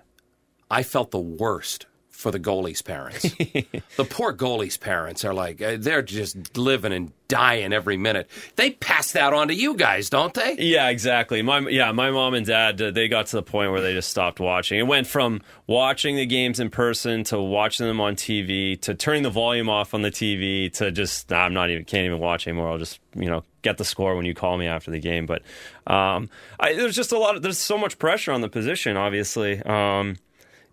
[0.71, 1.85] I felt the worst
[2.25, 3.21] for the goalies' parents.
[3.97, 8.27] the poor goalies' parents are like, uh, they're just living and dying every minute.
[8.55, 10.55] They pass that on to you guys, don't they?
[10.57, 11.43] Yeah, exactly.
[11.43, 14.09] My yeah, my mom and dad uh, they got to the point where they just
[14.09, 14.79] stopped watching.
[14.79, 19.21] It went from watching the games in person to watching them on TV to turning
[19.21, 22.47] the volume off on the TV to just nah, I'm not even can't even watch
[22.47, 22.71] anymore.
[22.71, 25.27] I'll just you know get the score when you call me after the game.
[25.27, 25.43] But
[25.85, 27.35] um, I, there's just a lot.
[27.35, 29.61] Of, there's so much pressure on the position, obviously.
[29.61, 30.15] Um,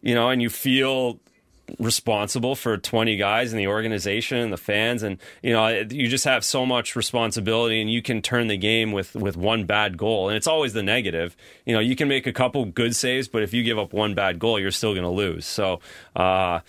[0.02, 1.20] you know, and you feel
[1.78, 6.24] responsible for 20 guys in the organization and the fans and you know you just
[6.24, 10.28] have so much responsibility and you can turn the game with with one bad goal
[10.28, 11.36] and it's always the negative.
[11.64, 14.14] You know you can make a couple good saves but if you give up one
[14.14, 15.46] bad goal you're still going to lose.
[15.46, 15.80] So
[16.16, 16.60] uh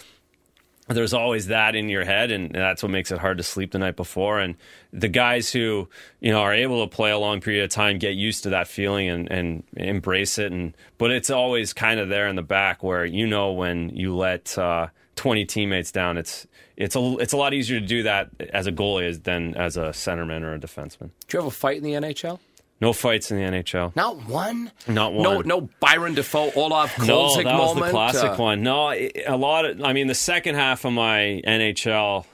[0.88, 3.80] there's always that in your head and that's what makes it hard to sleep the
[3.80, 4.40] night before.
[4.40, 4.56] And
[4.92, 5.88] the guys who
[6.20, 8.68] you know are able to play a long period of time get used to that
[8.68, 10.52] feeling and, and embrace it.
[10.52, 14.16] And but it's always kind of there in the back where you know when you
[14.16, 18.30] let uh, 20 teammates down it's it's a it's a lot easier to do that
[18.52, 21.12] as a goalie than as a centerman or a defenseman.
[21.28, 22.40] Do you have a fight in the NHL?
[22.84, 24.72] No fights in the NHL Not one.
[24.88, 25.24] Not one.
[25.24, 27.86] no no Byron Dafoe, Olaf No, Kolzig that was moment.
[27.86, 28.62] the classic uh, one.
[28.64, 29.82] No, a lot of.
[29.84, 32.26] I mean, the second half of my NHL,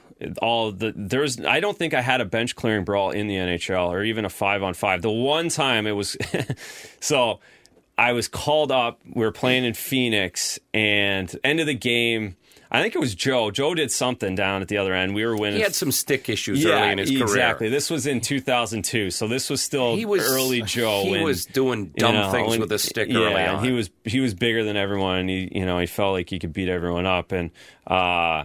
[0.42, 1.40] all the there's.
[1.40, 4.30] I don't think I had a bench clearing brawl in the NHL or even a
[4.30, 5.02] five on five.
[5.02, 6.18] The one time it was,
[7.00, 7.40] so
[7.98, 9.02] I was called up.
[9.06, 12.36] We were playing in Phoenix, and end of the game.
[12.72, 13.50] I think it was Joe.
[13.50, 15.16] Joe did something down at the other end.
[15.16, 15.56] We were winning.
[15.58, 17.24] He had some stick issues early in his career.
[17.24, 17.70] exactly.
[17.70, 21.02] This was in 2002, so this was still He was early Joe.
[21.04, 23.64] He and- was doing dumb you know, things and- with a stick yeah, early on.
[23.64, 26.38] he was he was bigger than everyone, and he you know he felt like he
[26.38, 27.32] could beat everyone up.
[27.32, 27.50] And
[27.88, 28.44] uh,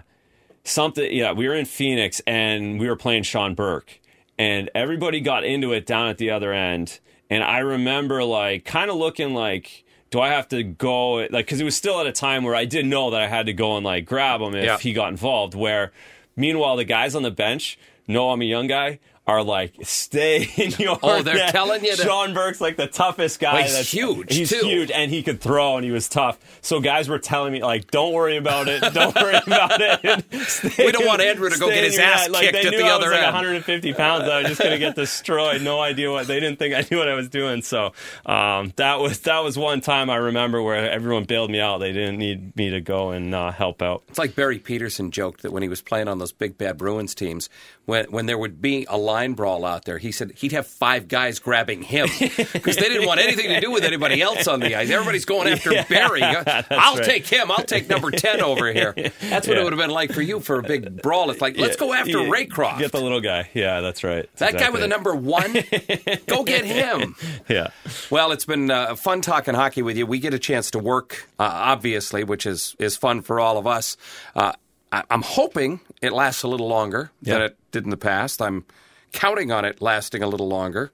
[0.65, 4.01] something, yeah, we were in Phoenix and we were playing Sean Burke,
[4.39, 6.99] and everybody got into it down at the other end.
[7.31, 9.84] And I remember like kind of looking like.
[10.15, 12.67] Do I have to go like because it was still at a time where I
[12.67, 14.79] didn't know that I had to go and like grab him if Yeah.
[14.79, 15.57] he got involved.
[15.57, 15.91] Where
[16.37, 20.71] meanwhile the guys on the bench know I'm a young guy are like stay in
[20.79, 21.51] your Oh, they're net.
[21.51, 23.63] telling you to- Sean Burke's like the toughest guy.
[23.63, 24.67] He's that's huge, He's too.
[24.67, 26.39] huge, and he could throw, and he was tough.
[26.61, 28.81] So guys were telling me like, "Don't worry about it.
[28.93, 32.23] Don't worry about it." Stay We don't in- want Andrew to go get his ass
[32.23, 32.33] net.
[32.33, 33.35] Like, kicked they at knew the I other was like end.
[33.35, 34.25] 150 pounds.
[34.29, 35.63] I was just gonna get destroyed.
[35.63, 37.63] No idea what they didn't think I knew what I was doing.
[37.63, 37.93] So
[38.27, 41.79] um, that was that was one time I remember where everyone bailed me out.
[41.79, 44.03] They didn't need me to go and uh, help out.
[44.09, 47.15] It's like Barry Pederson joked that when he was playing on those big bad Bruins
[47.15, 47.49] teams,
[47.87, 51.09] when when there would be a line brawl out there, he said he'd have five
[51.09, 54.75] guys grabbing him because they didn't want anything to do with anybody else on the
[54.75, 54.91] ice.
[54.91, 56.23] Everybody's going after Barry.
[56.23, 57.05] I'll right.
[57.05, 57.51] take him.
[57.51, 58.95] I'll take number ten over here.
[59.21, 61.31] That's what it would have been like for you for a big brawl.
[61.31, 62.79] It's like let's go after yeah, Raycroft.
[62.79, 63.51] Get the little guy.
[63.55, 64.29] Yeah, that's right.
[64.37, 65.53] That's that guy with the number one,
[66.27, 67.15] go get him.
[67.49, 67.69] Yeah.
[68.11, 70.07] Well, it's been uh, fun talking hockey with you.
[70.07, 73.67] We get a chance to work, uh, obviously, which is is fun for all of
[73.67, 73.97] us.
[74.35, 74.53] Uh,
[74.93, 78.41] I, I'm hoping it lasts a little longer than it did in the past.
[78.41, 78.65] I'm
[79.13, 80.93] counting on it lasting a little longer.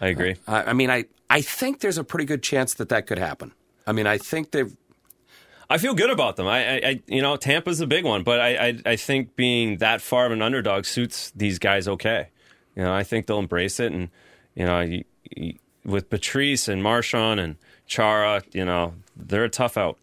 [0.00, 0.36] I agree.
[0.46, 3.52] I, I mean, I I think there's a pretty good chance that that could happen.
[3.86, 4.76] I mean, I think they've.
[5.70, 6.46] I feel good about them.
[6.46, 9.78] I, I, I you know, Tampa's a big one, but I, I, I think being
[9.78, 12.28] that far of an underdog suits these guys okay.
[12.76, 14.10] You know, I think they'll embrace it, and
[14.54, 19.76] you know, you, you, with Patrice and Marchand and Chara, you know, they're a tough
[19.76, 19.98] out.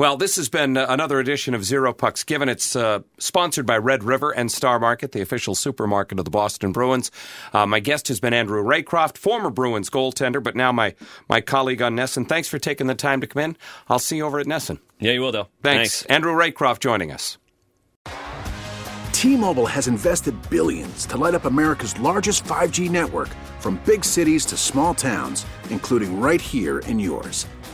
[0.00, 2.48] Well, this has been uh, another edition of Zero Pucks Given.
[2.48, 6.72] It's uh, sponsored by Red River and Star Market, the official supermarket of the Boston
[6.72, 7.10] Bruins.
[7.52, 10.94] Uh, my guest has been Andrew Raycroft, former Bruins goaltender, but now my,
[11.28, 12.30] my colleague on NESN.
[12.30, 13.56] Thanks for taking the time to come in.
[13.88, 14.80] I'll see you over at NESN.
[15.00, 15.50] Yeah, you will, Dale.
[15.62, 16.06] Thanks.
[16.06, 17.36] Andrew Raycroft joining us.
[19.12, 23.28] T-Mobile has invested billions to light up America's largest 5G network
[23.58, 27.44] from big cities to small towns, including right here in yours.